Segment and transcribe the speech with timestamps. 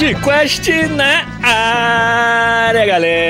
[0.00, 0.64] Podcast
[0.96, 3.29] na área, galera!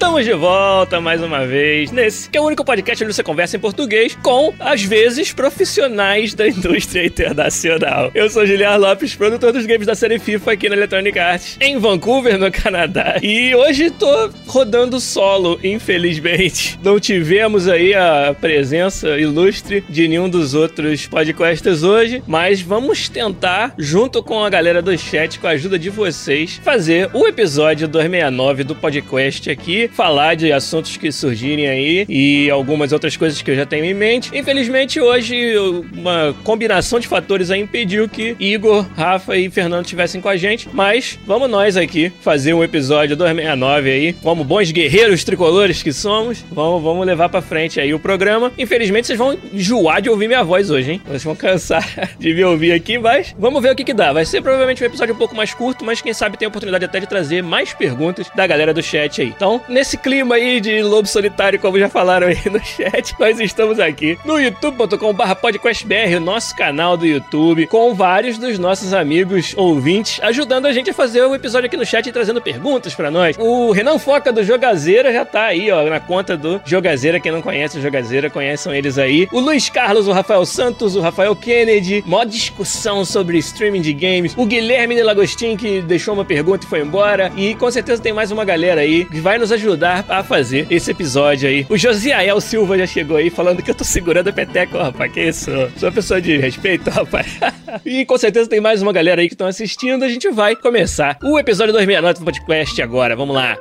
[0.00, 3.58] Estamos de volta mais uma vez nesse que é o único podcast onde você conversa
[3.58, 8.10] em português com, às vezes, profissionais da indústria internacional.
[8.14, 11.78] Eu sou Giliar Lopes, produtor dos games da série FIFA aqui na Electronic Arts, em
[11.78, 13.18] Vancouver, no Canadá.
[13.22, 16.80] E hoje tô rodando solo, infelizmente.
[16.82, 23.74] Não tivemos aí a presença ilustre de nenhum dos outros podcasts hoje, mas vamos tentar,
[23.76, 28.64] junto com a galera do chat, com a ajuda de vocês, fazer o episódio 269
[28.64, 33.56] do podcast aqui, falar de assuntos que surgirem aí e algumas outras coisas que eu
[33.56, 34.30] já tenho em mente.
[34.36, 35.56] Infelizmente, hoje,
[35.92, 40.68] uma combinação de fatores aí impediu que Igor, Rafa e Fernando estivessem com a gente,
[40.72, 46.44] mas vamos nós aqui fazer um episódio 269 aí, como bons guerreiros tricolores que somos,
[46.50, 48.52] vamos, vamos levar pra frente aí o programa.
[48.58, 51.02] Infelizmente, vocês vão enjoar de ouvir minha voz hoje, hein?
[51.06, 51.86] Vocês vão cansar
[52.18, 54.12] de me ouvir aqui, mas vamos ver o que que dá.
[54.12, 56.84] Vai ser provavelmente um episódio um pouco mais curto, mas quem sabe tem a oportunidade
[56.84, 59.28] até de trazer mais perguntas da galera do chat aí.
[59.28, 63.80] Então, nesse clima aí de lobo solitário, como já falaram aí no chat, nós estamos
[63.80, 70.20] aqui no youtube.com.br podcastbr, o nosso canal do YouTube, com vários dos nossos amigos ouvintes
[70.22, 73.36] ajudando a gente a fazer o episódio aqui no chat e trazendo perguntas para nós.
[73.38, 77.18] O Renan Foca do Jogazeira já tá aí, ó, na conta do Jogazeira.
[77.18, 79.28] Quem não conhece o Jogazeira, conheçam eles aí.
[79.32, 84.34] O Luiz Carlos, o Rafael Santos, o Rafael Kennedy, mó discussão sobre streaming de games.
[84.36, 87.32] O Guilherme Lagostin, que deixou uma pergunta e foi embora.
[87.34, 89.69] E com certeza tem mais uma galera aí que vai nos ajudar
[90.08, 91.66] a fazer esse episódio aí.
[91.68, 95.12] O Josiael Silva já chegou aí falando que eu tô segurando a peteca, rapaz.
[95.12, 95.50] Que isso?
[95.76, 97.38] Sou uma pessoa de respeito, rapaz.
[97.84, 100.04] e com certeza tem mais uma galera aí que estão assistindo.
[100.04, 103.16] A gente vai começar o episódio 269 do podcast agora.
[103.16, 103.56] Vamos lá.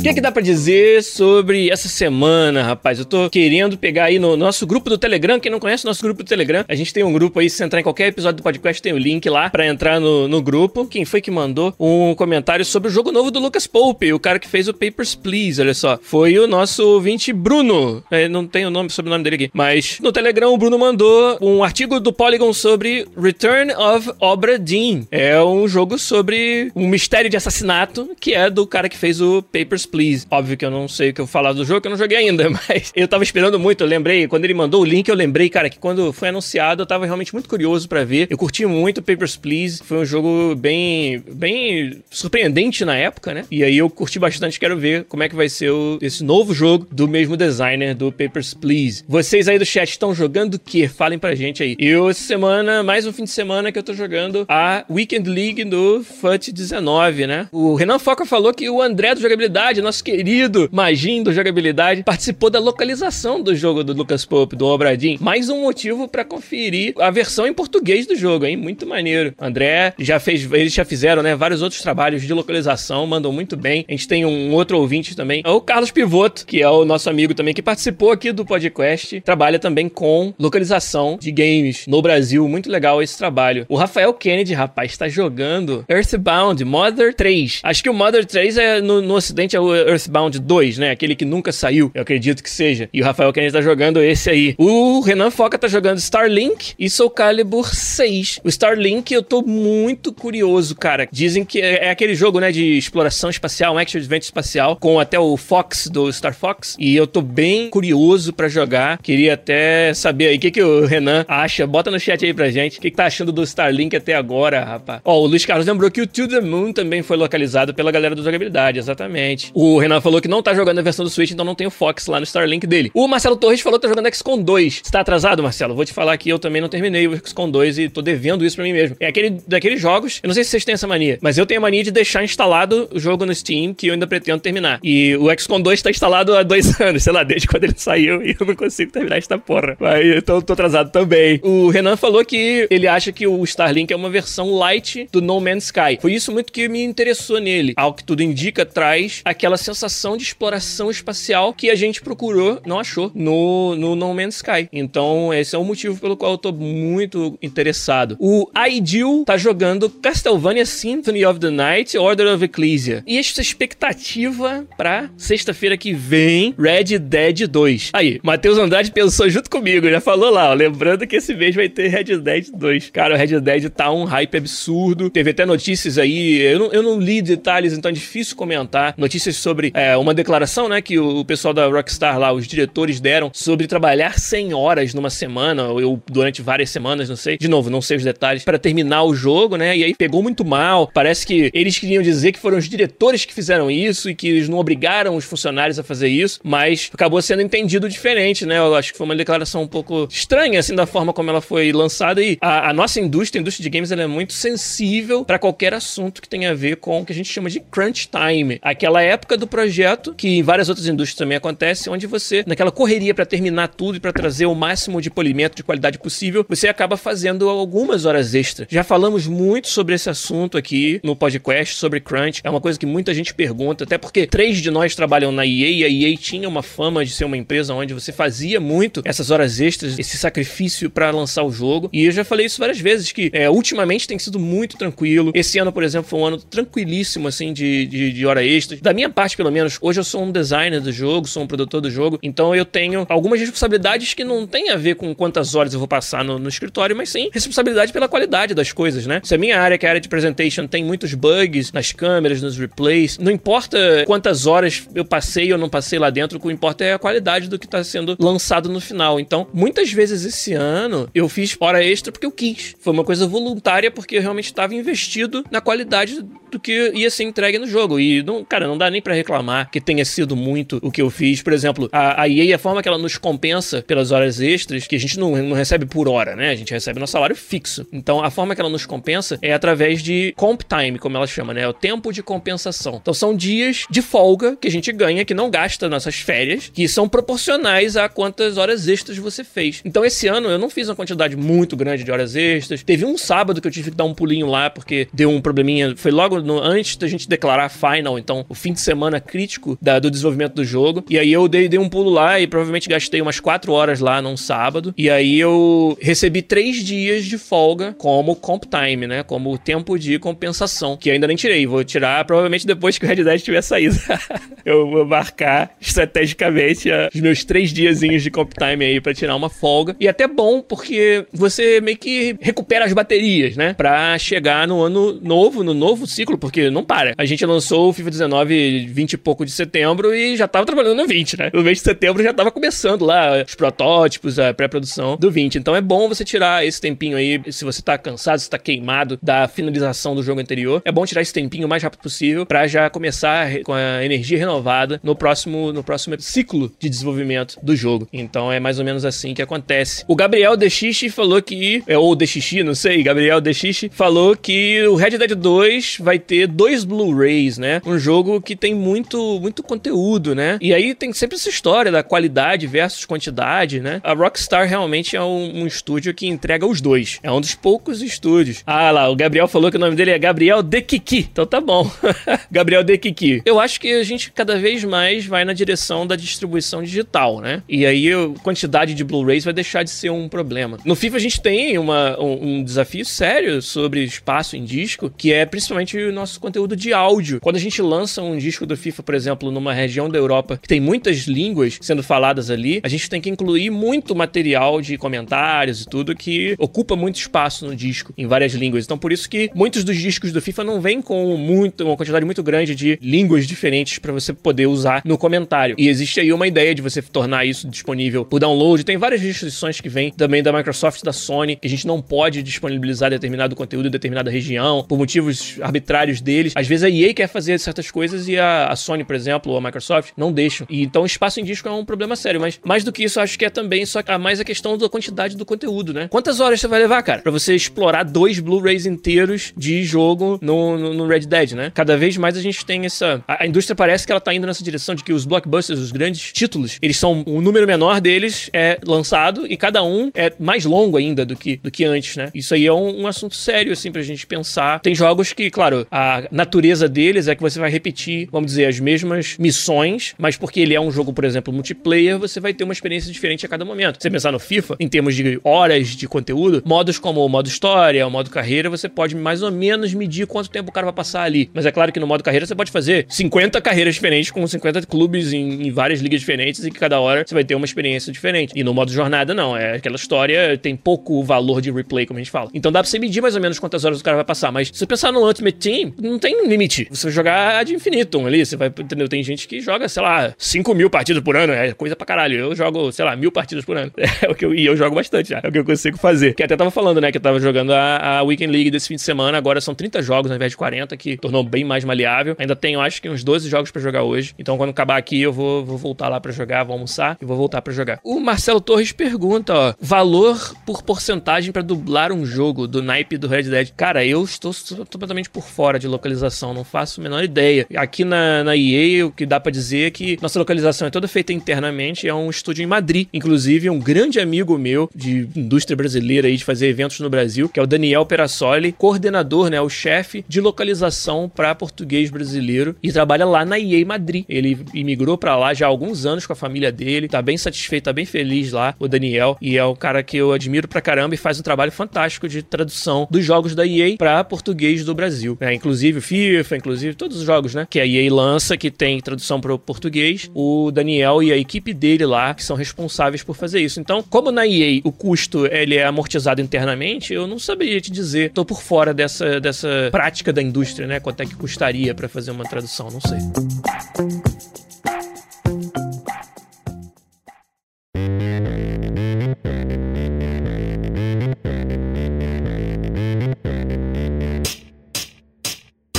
[0.00, 2.98] O que, que dá pra dizer sobre essa semana, rapaz?
[2.98, 5.38] Eu tô querendo pegar aí no nosso grupo do Telegram.
[5.38, 7.50] Quem não conhece o nosso grupo do Telegram, a gente tem um grupo aí.
[7.50, 10.40] Se entrar em qualquer episódio do podcast, tem o link lá pra entrar no, no
[10.40, 10.86] grupo.
[10.86, 14.38] Quem foi que mandou um comentário sobre o jogo novo do Lucas Pope, o cara
[14.38, 15.60] que fez o Papers, Please?
[15.60, 15.98] Olha só.
[16.00, 18.02] Foi o nosso ouvinte Bruno.
[18.10, 19.50] É, não tem o nome, sobrenome dele aqui.
[19.52, 25.02] Mas no Telegram, o Bruno mandou um artigo do Polygon sobre Return of Obra Dinn.
[25.10, 29.42] É um jogo sobre um mistério de assassinato que é do cara que fez o
[29.42, 30.26] Papers, Please.
[30.30, 31.98] Óbvio que eu não sei o que eu vou falar do jogo, que eu não
[31.98, 33.82] joguei ainda, mas eu tava esperando muito.
[33.82, 36.86] Eu lembrei, quando ele mandou o link, eu lembrei, cara, que quando foi anunciado, eu
[36.86, 38.26] tava realmente muito curioso para ver.
[38.30, 39.82] Eu curti muito Papers, Please.
[39.84, 43.44] Foi um jogo bem, bem surpreendente na época, né?
[43.50, 46.54] E aí eu curti bastante, quero ver como é que vai ser o, esse novo
[46.54, 49.04] jogo do mesmo designer do Papers, Please.
[49.08, 50.88] Vocês aí do chat estão jogando o quê?
[50.88, 51.76] Falem pra gente aí.
[51.78, 55.64] Eu, essa semana, mais um fim de semana que eu tô jogando a Weekend League
[55.64, 57.48] do FUT 19, né?
[57.50, 62.50] O Renan Foca falou que o André do Jogabilidade, nosso querido Magin do Jogabilidade, participou
[62.50, 65.16] da localização do jogo do Lucas Pope, do Obradim.
[65.20, 68.56] Mais um motivo para conferir a versão em português do jogo, hein?
[68.56, 69.34] Muito maneiro.
[69.38, 73.84] André já fez, eles já fizeram, né, vários outros trabalhos de localização, mandam muito bem.
[73.88, 77.08] A gente tem um outro ouvinte também, é o Carlos Pivoto, que é o nosso
[77.08, 82.46] amigo também, que participou aqui do podcast, trabalha também com localização de games no Brasil.
[82.48, 83.66] Muito legal esse trabalho.
[83.68, 87.60] O Rafael Kennedy, rapaz, está jogando Earthbound Mother 3.
[87.62, 90.90] Acho que o Mother 3 é no, no ocidente é o Earthbound 2, né?
[90.90, 92.88] Aquele que nunca saiu, eu acredito que seja.
[92.92, 94.54] E o Rafael Kennedy tá jogando esse aí.
[94.58, 98.40] O Renan Foca tá jogando Starlink e Soul Calibur 6.
[98.44, 101.08] O Starlink eu tô muito curioso, cara.
[101.10, 104.98] Dizem que é, é aquele jogo, né, de exploração espacial, um action adventure espacial, com
[104.98, 106.76] até o Fox do Star Fox.
[106.78, 108.98] E eu tô bem curioso pra jogar.
[108.98, 111.66] Queria até saber aí o que, que o Renan acha.
[111.66, 112.78] Bota no chat aí pra gente.
[112.78, 115.00] O que, que tá achando do Starlink até agora, rapaz?
[115.04, 118.14] Ó, o Luiz Carlos lembrou que o To The Moon também foi localizado pela galera
[118.14, 119.50] do jogabilidade, exatamente.
[119.62, 121.70] O Renan falou que não tá jogando a versão do Switch, então não tem o
[121.70, 122.90] Fox lá no Starlink dele.
[122.94, 124.80] O Marcelo Torres falou que tá jogando XCOM 2.
[124.82, 125.74] Você tá atrasado, Marcelo?
[125.74, 128.56] Vou te falar que eu também não terminei o XCOM 2 e tô devendo isso
[128.56, 128.96] pra mim mesmo.
[128.98, 131.60] É aquele daqueles jogos, eu não sei se vocês têm essa mania, mas eu tenho
[131.60, 134.80] a mania de deixar instalado o jogo no Steam que eu ainda pretendo terminar.
[134.82, 138.22] E o XCOM 2 tá instalado há dois anos, sei lá, desde quando ele saiu
[138.22, 139.76] e eu não consigo terminar esta porra.
[139.78, 141.38] Mas então tô atrasado também.
[141.42, 145.38] O Renan falou que ele acha que o Starlink é uma versão light do No
[145.38, 145.98] Man's Sky.
[146.00, 147.74] Foi isso muito que me interessou nele.
[147.76, 152.78] Ao que tudo indica, traz aquela sensação de exploração espacial que a gente procurou, não
[152.78, 154.68] achou, no, no No Man's Sky.
[154.72, 158.16] Então, esse é o motivo pelo qual eu tô muito interessado.
[158.18, 163.02] O Ideal tá jogando Castlevania Symphony of the Night, Order of Ecclesia.
[163.06, 167.90] E esta expectativa pra sexta-feira que vem, Red Dead 2.
[167.92, 171.68] Aí, Matheus Andrade pensou junto comigo, já falou lá, ó, lembrando que esse mês vai
[171.68, 172.90] ter Red Dead 2.
[172.90, 175.10] Cara, o Red Dead tá um hype absurdo.
[175.10, 178.94] Teve até notícias aí, eu não, eu não li detalhes, então é difícil comentar.
[178.96, 183.30] Notícias sobre é, uma declaração, né, que o, pessoal da Rockstar lá, os diretores deram
[183.32, 187.36] sobre trabalhar 100 horas numa semana, ou durante várias semanas, não sei.
[187.36, 189.76] De novo, não sei os detalhes, para terminar o jogo, né?
[189.76, 190.90] E aí pegou muito mal.
[190.92, 194.48] Parece que eles queriam dizer que foram os diretores que fizeram isso e que eles
[194.48, 198.58] não obrigaram os funcionários a fazer isso, mas acabou sendo entendido diferente, né?
[198.58, 201.72] Eu acho que foi uma declaração um pouco estranha, assim, da forma como ela foi
[201.72, 202.22] lançada.
[202.22, 205.74] E a, a nossa indústria, a indústria de games, ela é muito sensível para qualquer
[205.74, 208.58] assunto que tenha a ver com o que a gente chama de crunch time.
[208.62, 213.14] Aquela época do projeto, que em várias outras indústrias também acontece, onde você, naquela correria
[213.14, 216.96] para terminar tudo e para trazer o máximo de polimento de qualidade possível, você acaba
[216.96, 218.68] fazendo algumas horas extras.
[218.70, 222.40] Já falamos muito sobre esse assunto aqui no podcast, sobre crunch.
[222.44, 225.70] É uma coisa que muita gente pergunta, até porque três de nós trabalham na EA
[225.70, 229.30] e a EA tinha uma fama de ser uma empresa onde você fazia muito essas
[229.30, 231.88] horas extras, esse sacrifício para lançar o jogo.
[231.92, 235.32] E eu já falei isso várias vezes, que é, ultimamente tem sido muito tranquilo.
[235.34, 238.76] Esse ano, por exemplo, foi um ano tranquilíssimo, assim, de, de, de hora extra.
[238.80, 241.80] Da minha parte, pelo menos, hoje eu sou um designer do jogo, sou um produtor
[241.80, 245.72] do jogo, então eu tenho algumas responsabilidades que não tem a ver com quantas horas
[245.72, 249.20] eu vou passar no, no escritório, mas sim responsabilidade pela qualidade das coisas, né?
[249.24, 252.42] Se a minha área, que é a área de presentation, tem muitos bugs nas câmeras,
[252.42, 256.50] nos replays, não importa quantas horas eu passei ou não passei lá dentro, o que
[256.50, 259.18] importa é a qualidade do que está sendo lançado no final.
[259.20, 262.74] Então, muitas vezes esse ano eu fiz hora extra porque eu quis.
[262.80, 267.24] Foi uma coisa voluntária porque eu realmente estava investido na qualidade do que ia ser
[267.24, 267.98] entregue no jogo.
[268.00, 271.10] E, não, cara, não dá nem para reclamar que tenha sido muito o que eu
[271.10, 271.42] fiz.
[271.42, 274.96] Por exemplo, a, a EA, a forma que ela nos compensa pelas horas extras, que
[274.96, 276.50] a gente não, não recebe por hora, né?
[276.50, 277.86] A gente recebe no salário fixo.
[277.92, 281.54] Então, a forma que ela nos compensa é através de comp time, como ela chama,
[281.54, 281.62] né?
[281.62, 282.98] É o tempo de compensação.
[283.00, 286.86] Então, são dias de folga que a gente ganha, que não gasta nossas férias, que
[286.88, 289.80] são proporcionais a quantas horas extras você fez.
[289.84, 292.82] Então, esse ano eu não fiz uma quantidade muito grande de horas extras.
[292.82, 295.94] Teve um sábado que eu tive que dar um pulinho lá, porque deu um probleminha.
[295.96, 298.89] Foi logo no, antes da gente declarar final, então o fim de semana
[299.20, 301.04] crítico da, do desenvolvimento do jogo.
[301.08, 304.20] E aí eu dei, dei um pulo lá e provavelmente gastei umas 4 horas lá
[304.20, 304.94] num sábado.
[304.96, 309.22] E aí eu recebi 3 dias de folga como comp time, né?
[309.22, 311.66] Como tempo de compensação, que ainda nem tirei.
[311.66, 313.96] Vou tirar provavelmente depois que o Red Dead tiver saído.
[314.64, 319.50] eu vou marcar estrategicamente os meus 3 diazinhos de comp time aí para tirar uma
[319.50, 319.96] folga.
[319.98, 323.74] E até bom, porque você meio que recupera as baterias, né?
[323.74, 327.14] Pra chegar no ano novo, no novo ciclo, porque não para.
[327.16, 330.96] A gente lançou o FIFA 19 20 e pouco de setembro e já tava trabalhando
[330.96, 331.50] no 20, né?
[331.52, 335.56] No mês de setembro já tava começando lá os protótipos, a pré-produção do 20.
[335.56, 339.18] Então é bom você tirar esse tempinho aí, se você tá cansado, se tá queimado
[339.22, 340.82] da finalização do jogo anterior.
[340.84, 344.38] É bom tirar esse tempinho o mais rápido possível para já começar com a energia
[344.38, 348.08] renovada no próximo, no próximo ciclo de desenvolvimento do jogo.
[348.12, 350.04] Então é mais ou menos assim que acontece.
[350.06, 354.94] O Gabriel DX falou que, é, ou DXX, não sei, Gabriel DX falou que o
[354.94, 357.80] Red Dead 2 vai ter dois Blu-rays, né?
[357.84, 360.58] Um jogo que tem muito, muito conteúdo, né?
[360.60, 364.00] E aí tem sempre essa história da qualidade versus quantidade, né?
[364.04, 367.18] A Rockstar realmente é um, um estúdio que entrega os dois.
[367.22, 368.62] É um dos poucos estúdios.
[368.66, 371.28] Ah lá, o Gabriel falou que o nome dele é Gabriel Dekiki.
[371.30, 371.90] Então tá bom.
[372.50, 373.42] Gabriel Dekiki.
[373.44, 377.62] Eu acho que a gente cada vez mais vai na direção da distribuição digital, né?
[377.68, 380.78] E aí a quantidade de Blu-rays vai deixar de ser um problema.
[380.84, 385.32] No FIFA a gente tem uma, um, um desafio sério sobre espaço em disco, que
[385.32, 387.40] é principalmente o nosso conteúdo de áudio.
[387.40, 390.68] Quando a gente lança um disco do FIFA, por exemplo, numa região da Europa que
[390.68, 395.82] tem muitas línguas sendo faladas ali, a gente tem que incluir muito material de comentários
[395.82, 398.84] e tudo que ocupa muito espaço no disco em várias línguas.
[398.84, 402.24] Então por isso que muitos dos discos do FIFA não vêm com muito, uma quantidade
[402.24, 405.74] muito grande de línguas diferentes para você poder usar no comentário.
[405.78, 408.84] E existe aí uma ideia de você tornar isso disponível por download.
[408.84, 412.42] Tem várias restrições que vêm também da Microsoft, da Sony, que a gente não pode
[412.42, 416.52] disponibilizar determinado conteúdo em determinada região por motivos arbitrários deles.
[416.56, 419.58] Às vezes a EA quer fazer certas coisas e a, a, Sony, por exemplo, ou
[419.58, 420.66] a Microsoft, não deixam.
[420.70, 422.40] E, então, espaço em disco é um problema sério.
[422.40, 424.88] Mas mais do que isso, acho que é também só a mais a questão da
[424.88, 426.08] quantidade do conteúdo, né?
[426.08, 430.76] Quantas horas você vai levar, cara, pra você explorar dois Blu-rays inteiros de jogo no,
[430.76, 431.70] no, no, Red Dead, né?
[431.74, 433.22] Cada vez mais a gente tem essa.
[433.26, 435.92] A, a, indústria parece que ela tá indo nessa direção de que os blockbusters, os
[435.92, 437.22] grandes títulos, eles são.
[437.26, 441.56] O número menor deles é lançado e cada um é mais longo ainda do que,
[441.56, 442.30] do que antes, né?
[442.34, 444.80] Isso aí é um, um assunto sério, assim, pra gente pensar.
[444.80, 448.80] Tem jogos que, claro, a natureza deles é que você vai repetir, vamos dizer, as
[448.80, 452.72] mesmas missões, mas porque ele é um jogo, por exemplo, multiplayer, você vai ter uma
[452.72, 453.98] experiência diferente a cada momento.
[454.00, 458.06] Você pensar no FIFA, em termos de horas de conteúdo, modos como o modo história,
[458.06, 461.22] o modo carreira, você pode mais ou menos medir quanto tempo o cara vai passar
[461.22, 461.50] ali.
[461.52, 464.86] Mas é claro que no modo carreira você pode fazer 50 carreiras diferentes com 50
[464.86, 468.10] clubes em, em várias ligas diferentes e que cada hora você vai ter uma experiência
[468.12, 468.52] diferente.
[468.56, 469.56] E no modo jornada, não.
[469.56, 472.50] É aquela história tem pouco valor de replay, como a gente fala.
[472.54, 474.50] Então dá pra você medir mais ou menos quantas horas o cara vai passar.
[474.50, 476.88] Mas se você pensar no Ultimate Team, não tem limite.
[476.90, 478.44] Você vai jogar de infinitum ali.
[478.44, 479.08] Você vai, entendeu?
[479.08, 481.52] Tem gente que joga, sei lá, 5 mil partidas por ano.
[481.52, 482.38] É coisa pra caralho.
[482.38, 483.92] Eu jogo, sei lá, mil partidas por ano.
[484.22, 485.40] É o que eu, e eu jogo bastante já.
[485.42, 486.34] É o que eu consigo fazer.
[486.34, 487.10] Que até tava falando, né?
[487.10, 489.38] Que eu tava jogando a, a Weekend League desse fim de semana.
[489.38, 492.36] Agora são 30 jogos ao invés de 40, que tornou bem mais maleável.
[492.38, 494.34] Ainda tenho, acho que, uns 12 jogos para jogar hoje.
[494.38, 497.36] Então, quando acabar aqui, eu vou, vou voltar lá para jogar, vou almoçar e vou
[497.36, 498.00] voltar para jogar.
[498.04, 503.28] O Marcelo Torres pergunta, ó, valor por porcentagem para dublar um jogo do naipe do
[503.28, 503.70] Red Dead.
[503.76, 504.52] Cara, eu estou
[504.90, 507.66] completamente por fora de localização, não faço a menor ideia.
[507.76, 511.08] Aqui na, na EA, o que dá para dizer é que nossa localização é toda
[511.08, 513.08] feita internamente, é um estúdio em Madrid.
[513.12, 517.58] Inclusive, um grande amigo meu de indústria brasileira aí, de fazer eventos no Brasil, que
[517.58, 523.24] é o Daniel Perassoli, coordenador, né, o chefe de localização para português brasileiro e trabalha
[523.24, 524.24] lá na EA Madrid.
[524.28, 527.84] Ele imigrou para lá já há alguns anos com a família dele, tá bem satisfeito,
[527.84, 531.14] tá bem feliz lá, o Daniel, e é um cara que eu admiro pra caramba
[531.14, 535.36] e faz um trabalho fantástico de tradução dos jogos da EA para português do Brasil.
[535.40, 535.54] Né?
[535.54, 539.52] Inclusive FIFA, inclusive todos os jogos, né, que a EA lança que tem tradução para
[539.52, 543.80] o português, o Daniel e a equipe dele lá que são responsáveis por fazer isso.
[543.80, 548.32] Então, como na EA o custo ele é amortizado internamente, eu não saberia te dizer,
[548.32, 552.30] tô por fora dessa, dessa prática da indústria, né, quanto é que custaria para fazer
[552.30, 553.18] uma tradução, não sei.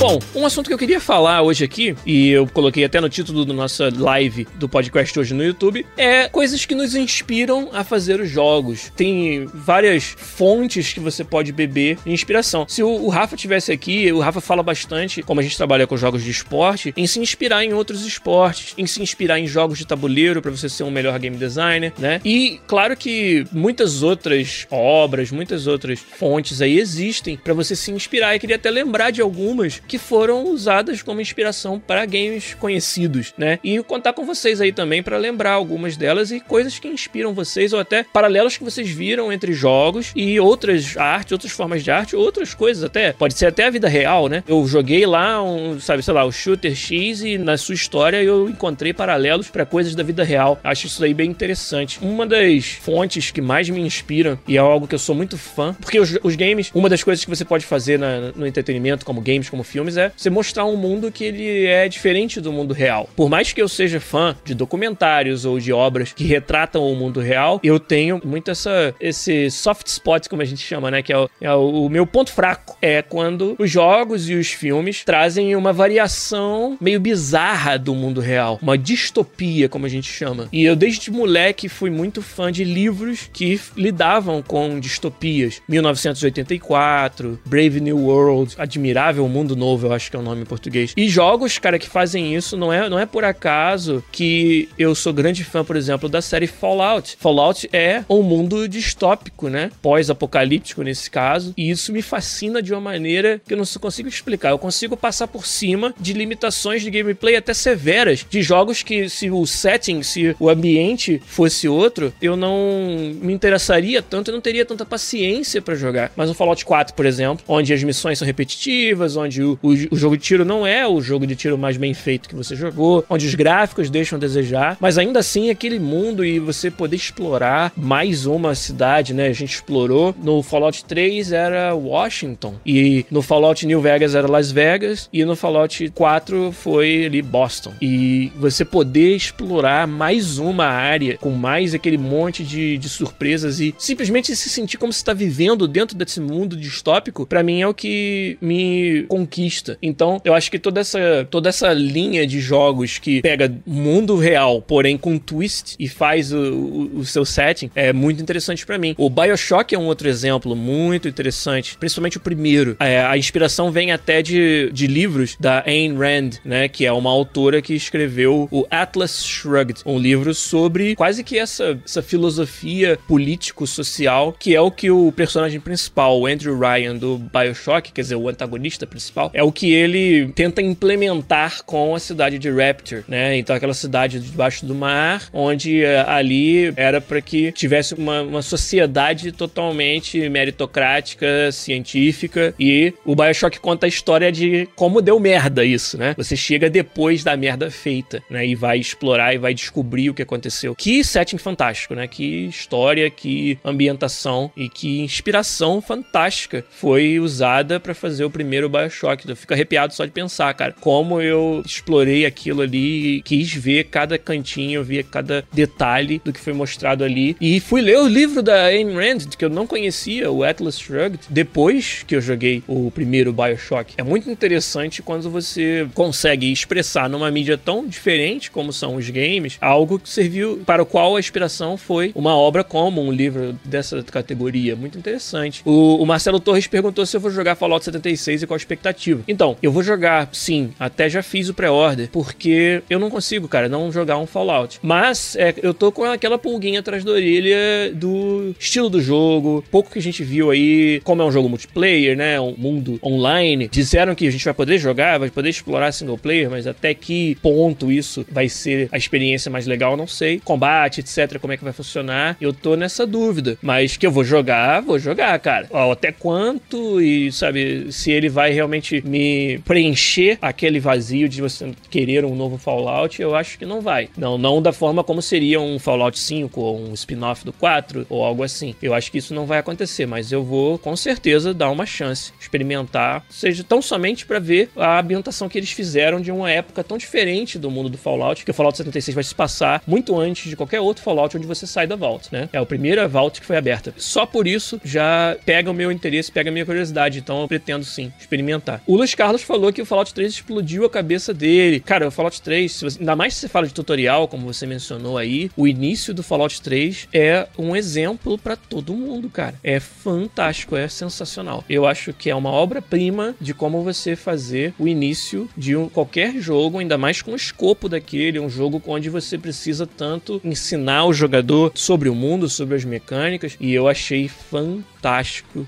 [0.01, 3.45] Bom, um assunto que eu queria falar hoje aqui, e eu coloquei até no título
[3.45, 8.19] da nossa live do podcast hoje no YouTube, é coisas que nos inspiram a fazer
[8.19, 8.91] os jogos.
[8.95, 12.65] Tem várias fontes que você pode beber de inspiração.
[12.67, 16.23] Se o, Rafa tivesse aqui, o Rafa fala bastante, como a gente trabalha com jogos
[16.23, 20.41] de esporte, em se inspirar em outros esportes, em se inspirar em jogos de tabuleiro
[20.41, 22.19] para você ser um melhor game designer, né?
[22.25, 28.33] E claro que muitas outras obras, muitas outras fontes aí existem para você se inspirar.
[28.33, 33.59] Eu queria até lembrar de algumas que foram usadas como inspiração para games conhecidos, né?
[33.61, 37.73] E contar com vocês aí também para lembrar algumas delas e coisas que inspiram vocês
[37.73, 42.15] ou até paralelos que vocês viram entre jogos e outras artes, outras formas de arte,
[42.15, 43.11] outras coisas até.
[43.11, 44.45] Pode ser até a vida real, né?
[44.47, 48.47] Eu joguei lá um, sabe, sei lá, o Shooter X e na sua história eu
[48.47, 50.57] encontrei paralelos para coisas da vida real.
[50.63, 51.99] Acho isso aí bem interessante.
[52.01, 55.75] Uma das fontes que mais me inspiram e é algo que eu sou muito fã,
[55.81, 59.19] porque os, os games, uma das coisas que você pode fazer na, no entretenimento, como
[59.19, 62.73] games, como filmes, filmes é você mostrar um mundo que ele é diferente do mundo
[62.73, 63.09] real.
[63.15, 67.19] Por mais que eu seja fã de documentários ou de obras que retratam o mundo
[67.19, 71.01] real, eu tenho muito essa, esse soft spot, como a gente chama, né?
[71.01, 72.77] Que é o, é o meu ponto fraco.
[72.81, 78.59] É quando os jogos e os filmes trazem uma variação meio bizarra do mundo real.
[78.61, 80.47] Uma distopia, como a gente chama.
[80.51, 85.61] E eu, desde moleque, fui muito fã de livros que lidavam com distopias.
[85.67, 90.45] 1984, Brave New World, Admirável Mundo Novo Novo, eu acho que é o nome em
[90.45, 90.93] português.
[90.97, 95.13] E jogos, cara, que fazem isso, não é, não é por acaso que eu sou
[95.13, 97.15] grande fã, por exemplo, da série Fallout.
[97.17, 99.71] Fallout é um mundo distópico, né?
[99.81, 101.53] Pós-apocalíptico nesse caso.
[101.55, 104.49] E isso me fascina de uma maneira que eu não consigo explicar.
[104.49, 109.31] Eu consigo passar por cima de limitações de gameplay até severas de jogos que, se
[109.31, 114.65] o setting, se o ambiente fosse outro, eu não me interessaria tanto, eu não teria
[114.65, 116.11] tanta paciência para jogar.
[116.13, 119.97] Mas o Fallout 4, por exemplo, onde as missões são repetitivas, onde o, o, o,
[119.97, 123.05] jogo de tiro não é o jogo de tiro mais bem feito que você jogou,
[123.09, 127.71] onde os gráficos deixam a desejar, mas ainda assim aquele mundo e você poder explorar
[127.75, 129.27] mais uma cidade, né?
[129.27, 134.51] A gente explorou no Fallout 3 era Washington e no Fallout New Vegas era Las
[134.51, 137.73] Vegas e no Fallout 4 foi ali Boston.
[137.81, 143.73] E você poder explorar mais uma área com mais aquele monte de, de surpresas e
[143.77, 147.73] simplesmente se sentir como se está vivendo dentro desse mundo distópico, para mim é o
[147.73, 149.77] que me conquista conquista.
[149.81, 154.61] Então, eu acho que toda essa, toda essa linha de jogos que pega mundo real,
[154.61, 158.95] porém com twist e faz o, o, o seu setting, é muito interessante para mim.
[158.97, 162.77] O BioShock é um outro exemplo muito interessante, principalmente o primeiro.
[162.79, 167.09] É, a inspiração vem até de, de livros da Ayn Rand, né, que é uma
[167.09, 174.33] autora que escreveu o Atlas Shrugged, um livro sobre quase que essa, essa filosofia político-social,
[174.39, 178.29] que é o que o personagem principal, o Andrew Ryan do BioShock, quer dizer, o
[178.29, 183.37] antagonista principal, é o que ele tenta implementar com a cidade de Rapture, né?
[183.37, 188.41] Então aquela cidade debaixo do mar, onde uh, ali era para que tivesse uma, uma
[188.41, 195.97] sociedade totalmente meritocrática, científica, e o BioShock conta a história de como deu merda isso,
[195.97, 196.13] né?
[196.17, 198.45] Você chega depois da merda feita, né?
[198.45, 200.75] E vai explorar e vai descobrir o que aconteceu.
[200.75, 202.07] Que setting fantástico, né?
[202.07, 209.27] Que história, que ambientação e que inspiração fantástica foi usada para fazer o primeiro BioShock.
[209.31, 214.17] Eu fico arrepiado só de pensar, cara, como eu explorei aquilo ali, quis ver cada
[214.17, 217.35] cantinho, ver cada detalhe do que foi mostrado ali.
[217.39, 221.19] E fui ler o livro da Ayn Rand, que eu não conhecia, o Atlas Shrugged,
[221.29, 223.93] depois que eu joguei o primeiro BioShock.
[223.97, 229.57] É muito interessante quando você consegue expressar numa mídia tão diferente como são os games,
[229.61, 234.03] algo que serviu para o qual a inspiração foi uma obra como um livro dessa
[234.03, 234.75] categoria.
[234.75, 235.61] Muito interessante.
[235.65, 239.10] O, o Marcelo Torres perguntou se eu vou jogar Fallout 76 e qual a expectativa.
[239.27, 243.67] Então, eu vou jogar, sim, até já fiz o pré-order, porque eu não consigo, cara,
[243.69, 244.79] não jogar um Fallout.
[244.81, 249.91] Mas é, eu tô com aquela pulguinha atrás da orelha do estilo do jogo, pouco
[249.91, 253.67] que a gente viu aí, como é um jogo multiplayer, né, um mundo online.
[253.67, 257.35] Disseram que a gente vai poder jogar, vai poder explorar single player, mas até que
[257.41, 260.41] ponto isso vai ser a experiência mais legal, não sei.
[260.43, 263.57] Combate, etc, como é que vai funcionar, eu tô nessa dúvida.
[263.61, 265.67] Mas que eu vou jogar, vou jogar, cara.
[265.69, 271.71] Ó, até quanto e, sabe, se ele vai realmente me preencher aquele vazio de você
[271.89, 274.09] querer um novo Fallout, eu acho que não vai.
[274.17, 278.23] Não, não da forma como seria um Fallout 5 ou um spin-off do 4 ou
[278.23, 278.75] algo assim.
[278.81, 282.31] Eu acho que isso não vai acontecer, mas eu vou com certeza dar uma chance,
[282.39, 286.97] experimentar, seja tão somente para ver a ambientação que eles fizeram de uma época tão
[286.97, 290.55] diferente do mundo do Fallout, que o Fallout 76 vai se passar muito antes de
[290.55, 292.49] qualquer outro Fallout onde você sai da Vault, né?
[292.53, 293.93] É a primeira Vault que foi aberta.
[293.97, 297.85] Só por isso já pega o meu interesse, pega a minha curiosidade, então eu pretendo
[297.85, 298.81] sim experimentar.
[298.91, 301.79] O Luiz Carlos falou que o Fallout 3 explodiu a cabeça dele.
[301.79, 305.17] Cara, o Fallout 3, você, ainda mais se você fala de tutorial, como você mencionou
[305.17, 309.55] aí, o início do Fallout 3 é um exemplo para todo mundo, cara.
[309.63, 311.63] É fantástico, é sensacional.
[311.69, 316.33] Eu acho que é uma obra-prima de como você fazer o início de um, qualquer
[316.41, 321.13] jogo, ainda mais com o escopo daquele, um jogo onde você precisa tanto ensinar o
[321.13, 324.90] jogador sobre o mundo, sobre as mecânicas, e eu achei fantástico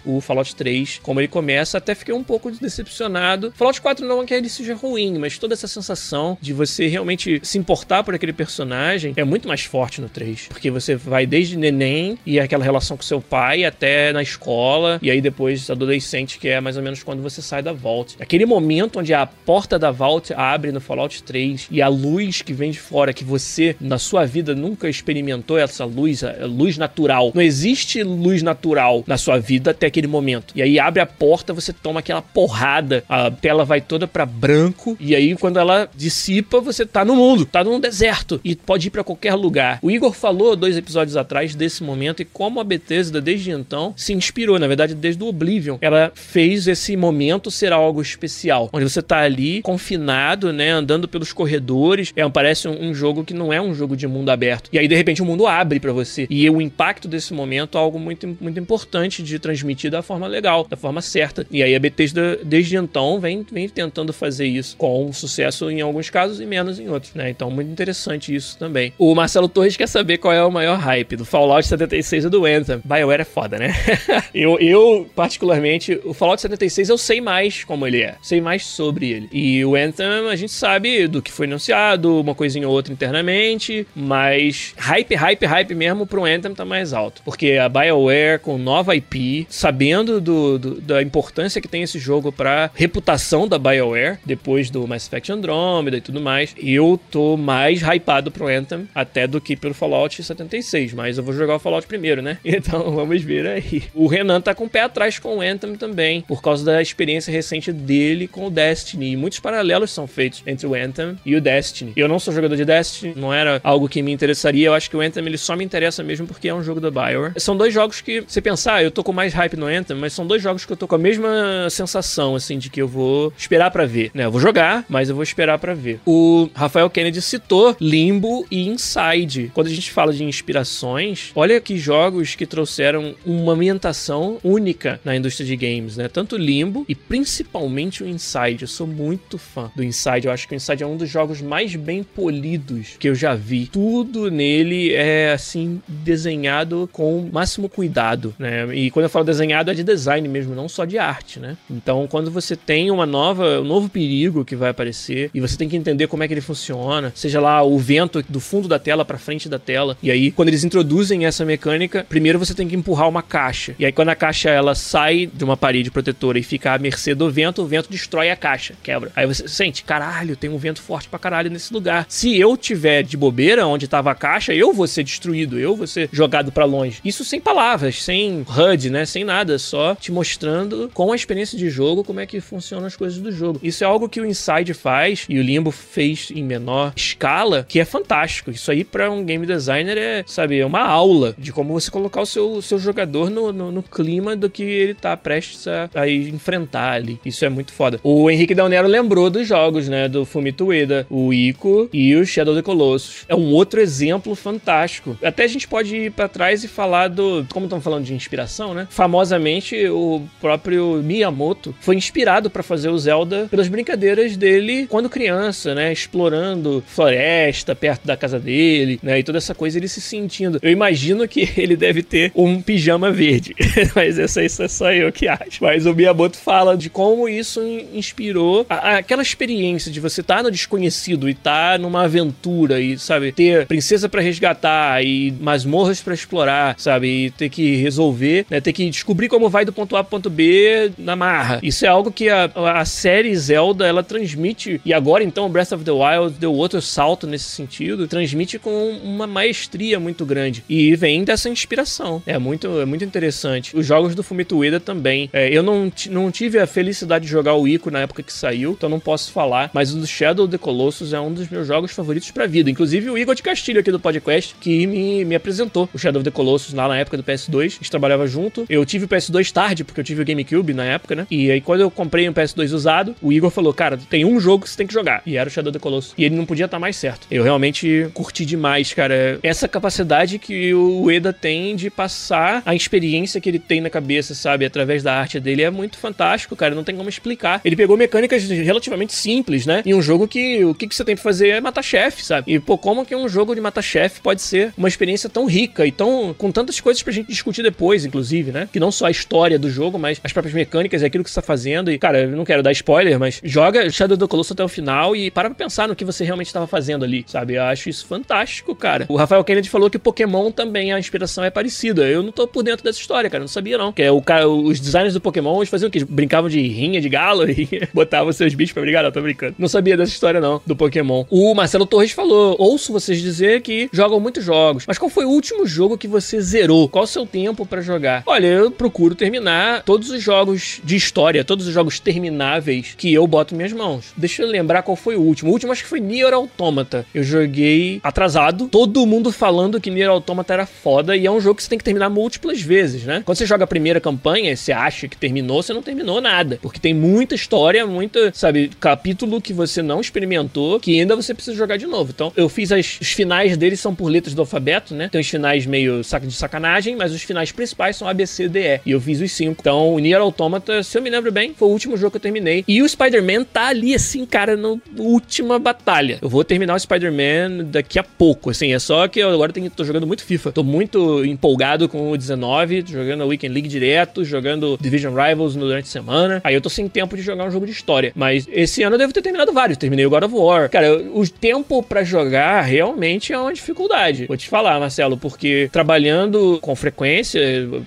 [0.05, 3.53] o Fallout 3, como ele começa, até fiquei um pouco decepcionado.
[3.55, 7.39] Fallout 4 não é que ele seja ruim, mas toda essa sensação de você realmente
[7.43, 11.57] se importar por aquele personagem é muito mais forte no 3, porque você vai desde
[11.57, 16.47] neném e aquela relação com seu pai até na escola, e aí depois adolescente, que
[16.47, 18.15] é mais ou menos quando você sai da Vault.
[18.19, 22.53] Aquele momento onde a porta da Vault abre no Fallout 3 e a luz que
[22.53, 27.31] vem de fora, que você na sua vida nunca experimentou essa luz, luz natural.
[27.33, 30.53] Não existe luz natural na sua vida até aquele momento.
[30.55, 34.97] E aí abre a porta, você toma aquela porrada, a tela vai toda para branco,
[34.99, 38.91] e aí quando ela dissipa, você tá no mundo, tá num deserto e pode ir
[38.91, 39.79] para qualquer lugar.
[39.81, 44.13] O Igor falou dois episódios atrás desse momento e como a Bethesda desde então se
[44.13, 45.77] inspirou, na verdade, desde o Oblivion.
[45.81, 51.31] Ela fez esse momento ser algo especial, onde você tá ali confinado, né, andando pelos
[51.31, 52.11] corredores.
[52.15, 54.69] É, parece um, um jogo que não é um jogo de mundo aberto.
[54.73, 56.27] E aí de repente o mundo abre para você.
[56.29, 60.65] E o impacto desse momento é algo muito muito importante de transmitir da forma legal,
[60.67, 61.45] da forma certa.
[61.51, 66.09] E aí a Bethesda desde então vem vem tentando fazer isso com sucesso em alguns
[66.09, 67.29] casos e menos em outros, né?
[67.29, 68.93] Então muito interessante isso também.
[68.97, 72.45] O Marcelo Torres quer saber qual é o maior hype do Fallout 76 ou do
[72.45, 72.81] Anthem.
[72.83, 73.73] BioWare é foda, né?
[74.33, 78.15] eu, eu, particularmente, o Fallout 76 eu sei mais como ele é.
[78.21, 79.29] Sei mais sobre ele.
[79.31, 83.85] E o Anthem a gente sabe do que foi anunciado, uma coisinha ou outra internamente,
[83.95, 87.21] mas hype, hype, hype mesmo pro Anthem tá mais alto.
[87.25, 89.02] Porque a BioWare com nova IP,
[89.49, 94.87] sabendo do, do, da importância que tem esse jogo pra reputação da BioWare, depois do
[94.87, 99.55] Mass Effect Andromeda e tudo mais, eu tô mais hypado pro Anthem até do que
[99.55, 102.37] pelo Fallout 76, mas eu vou jogar o Fallout primeiro, né?
[102.63, 103.83] Então vamos ver aí.
[103.93, 107.31] O Renan tá com o pé atrás com o Anthem também, por causa da experiência
[107.31, 109.11] recente dele com o Destiny.
[109.11, 111.93] E muitos paralelos são feitos entre o Anthem e o Destiny.
[111.95, 114.67] Eu não sou jogador de Destiny, não era algo que me interessaria.
[114.67, 116.89] Eu acho que o Anthem ele só me interessa mesmo porque é um jogo da
[116.89, 117.33] BioWare.
[117.37, 120.25] São dois jogos que, você pensar, eu tô com mais hype no Anthem, mas são
[120.25, 123.71] dois jogos que eu tô com a mesma sensação, assim, de que eu vou esperar
[123.71, 124.25] para ver, né?
[124.25, 125.99] Eu vou jogar, mas eu vou esperar para ver.
[126.05, 129.51] O Rafael Kennedy citou Limbo e Inside.
[129.53, 135.15] Quando a gente fala de inspirações, olha que jogos que trouxeram uma ambientação única na
[135.15, 136.07] indústria de games, né?
[136.07, 138.61] Tanto Limbo e principalmente o Inside.
[138.61, 140.27] Eu sou muito fã do Inside.
[140.27, 143.35] Eu acho que o Inside é um dos jogos mais bem polidos que eu já
[143.35, 143.67] vi.
[143.67, 148.67] Tudo nele é assim desenhado com o máximo cuidado, né?
[148.75, 151.57] E quando eu falo desenhado é de design mesmo, não só de arte, né?
[151.69, 155.69] Então, quando você tem uma nova, um novo perigo que vai aparecer e você tem
[155.69, 159.05] que entender como é que ele funciona, seja lá o vento do fundo da tela
[159.05, 159.97] para frente da tela.
[160.01, 163.75] E aí, quando eles introduzem essa mecânica, primeiro você tem que empurrar uma caixa.
[163.77, 167.13] E aí, quando a caixa ela sai de uma parede protetora e fica à mercê
[167.15, 169.11] do vento, o vento destrói a caixa, quebra.
[169.15, 172.05] Aí você sente, caralho, tem um vento forte pra caralho nesse lugar.
[172.09, 175.87] Se eu tiver de bobeira onde tava a caixa, eu vou ser destruído, eu vou
[175.87, 176.99] ser jogado para longe.
[177.03, 179.05] Isso sem palavras, sem HUD, né?
[179.05, 182.95] Sem nada, só te mostrando com a experiência de jogo como é que funcionam as
[182.95, 183.59] coisas do jogo.
[183.63, 187.79] Isso é algo que o Inside faz e o Limbo fez em menor escala, que
[187.79, 188.51] é fantástico.
[188.51, 192.21] Isso aí para um game designer é, sabe, é uma aula de como você colocar
[192.21, 196.09] o seu, seu jogador no, no, no clima do que ele tá prestes a, a
[196.09, 197.19] enfrentar ali.
[197.25, 197.99] Isso é muito foda.
[198.03, 202.25] O Henrique Del Nero lembrou dos jogos, né, do Fumito Ueda, o Ico e o
[202.25, 203.25] Shadow of the Colossus.
[203.27, 205.17] É um outro exemplo fantástico.
[205.23, 208.52] Até a gente pode ir para trás e falar do, como estamos falando de inspiração,
[208.73, 208.87] né?
[208.89, 215.73] Famosamente o próprio Miyamoto foi inspirado para fazer o Zelda pelas brincadeiras dele quando criança,
[215.73, 220.59] né, explorando floresta perto da casa dele, né, e toda essa coisa ele se sentindo.
[220.61, 223.55] Eu imagino que ele deve ter um pijama verde,
[223.95, 225.61] mas essa isso é só eu que acho.
[225.63, 227.61] Mas o Miyamoto fala de como isso
[227.93, 232.79] inspirou a, aquela experiência de você estar tá no desconhecido e estar tá numa aventura
[232.79, 238.42] e, sabe, ter princesa para resgatar e masmorras para explorar, sabe, e ter que resolver,
[238.49, 241.59] né, ter que descobrir como vai do ponto A pro ponto B na marra.
[241.63, 245.83] Isso é algo que a, a série Zelda ela transmite e agora então Breath of
[245.83, 251.23] the Wild deu outro salto nesse sentido, transmite com uma maestria muito grande e vem
[251.23, 252.21] dessa inspiração.
[252.25, 253.75] É muito, é muito interessante.
[253.75, 255.29] Os jogos do Fumito Ueda também.
[255.33, 258.71] É, eu não, não tive a felicidade de jogar o Ico na época que saiu,
[258.71, 261.67] então não posso falar, mas o do Shadow of the Colossus é um dos meus
[261.67, 262.69] jogos favoritos pra vida.
[262.69, 266.29] Inclusive o Igor de Castilho aqui do podcast, que me, me apresentou o Shadow of
[266.29, 267.65] the Colossus lá na época do PS2.
[267.65, 268.65] A gente trabalhava junto.
[268.67, 271.27] Eu tive o PS2 tarde, porque eu tive o GameCube na época, né?
[271.29, 274.63] E aí quando eu comprei um PS2 usado, o Igor falou, cara, tem um jogo
[274.63, 275.21] que você tem que jogar.
[275.25, 276.13] E era o Shadow the Colossus.
[276.17, 277.27] E ele não podia estar mais certo.
[277.29, 279.39] Eu realmente curti demais, cara.
[279.43, 284.33] Essa capacidade que o Eda tem de passar a experiência que ele tem na cabeça,
[284.33, 284.65] sabe?
[284.65, 286.73] Através da arte dele é muito fantástico, cara.
[286.75, 287.61] Não tem como explicar.
[287.63, 289.83] Ele pegou mecânicas relativamente simples, né?
[289.85, 292.51] Em um jogo que o que, que você tem que fazer é matar chefe, sabe?
[292.51, 295.85] E, pô, como que um jogo de matar chefe pode ser uma experiência tão rica
[295.85, 296.33] e tão.
[296.37, 298.67] com tantas coisas pra gente discutir depois, inclusive, né?
[298.71, 301.35] Que não só a história do jogo, mas as próprias mecânicas e aquilo que você
[301.35, 301.91] tá fazendo.
[301.91, 305.15] E, cara, eu não quero dar spoiler, mas joga Shadow do Colossus até o final
[305.15, 307.55] e para pra pensar no que você realmente estava fazendo ali, sabe?
[307.55, 309.05] Eu acho isso fantástico, cara.
[309.09, 312.07] O Rafael Kennedy falou que Pokémon também a inspiração é parecida.
[312.07, 313.41] Eu não tô por dentro dessa história, cara.
[313.41, 313.91] Eu não sabia, não.
[313.91, 316.03] Que é o cara, os designers do Pokémon eles faziam o quê?
[316.07, 319.03] Brincavam de rinha de galo e botavam seus bichos pra brigar.
[319.03, 319.55] Não, tô brincando.
[319.57, 321.25] Não sabia dessa história, não, do Pokémon.
[321.29, 324.85] O Marcelo Torres falou: ouço vocês dizer que jogam muitos jogos.
[324.87, 326.87] Mas qual foi o último jogo que você zerou?
[326.87, 328.12] Qual o seu tempo para jogar?
[328.25, 333.25] Olha, eu procuro terminar todos os jogos de história, todos os jogos termináveis que eu
[333.25, 334.13] boto minhas mãos.
[334.15, 335.49] Deixa eu lembrar qual foi o último.
[335.49, 337.05] O último acho que foi Nier Automata.
[337.13, 341.55] Eu joguei atrasado, todo mundo falando que Nier Automata era foda e é um jogo
[341.55, 343.23] que você tem que terminar múltiplas vezes, né?
[343.25, 346.79] Quando você joga a primeira campanha, você acha que terminou, você não terminou nada, porque
[346.79, 351.77] tem muita história, muita, sabe, capítulo que você não experimentou, que ainda você precisa jogar
[351.77, 352.11] de novo.
[352.13, 355.09] Então, eu fiz as, os finais deles são por letras do alfabeto, né?
[355.09, 358.47] Tem os finais meio saco de sacanagem, mas os finais principais são A, B, C,
[358.47, 358.81] D, E.
[358.85, 359.57] E eu fiz os cinco.
[359.59, 362.21] Então, o Nier Automata, se eu me lembro bem, foi o último jogo que eu
[362.21, 362.63] terminei.
[362.67, 366.19] E o Spider-Man tá ali, assim, cara, na última batalha.
[366.21, 368.73] Eu vou terminar o Spider-Man daqui a pouco, assim.
[368.73, 370.51] É só que eu agora tenho, tô jogando muito FIFA.
[370.51, 375.85] Tô muito empolgado com o 19, jogando a Weekend League direto, jogando Division Rivals durante
[375.85, 376.41] a semana.
[376.43, 378.11] Aí eu tô sem tempo de jogar um jogo de história.
[378.15, 379.77] Mas esse ano eu devo ter terminado vários.
[379.77, 380.69] Terminei o God of War.
[380.69, 384.25] Cara, o tempo para jogar realmente é uma dificuldade.
[384.27, 387.41] Vou te falar, Marcelo, porque trabalhando com frequência,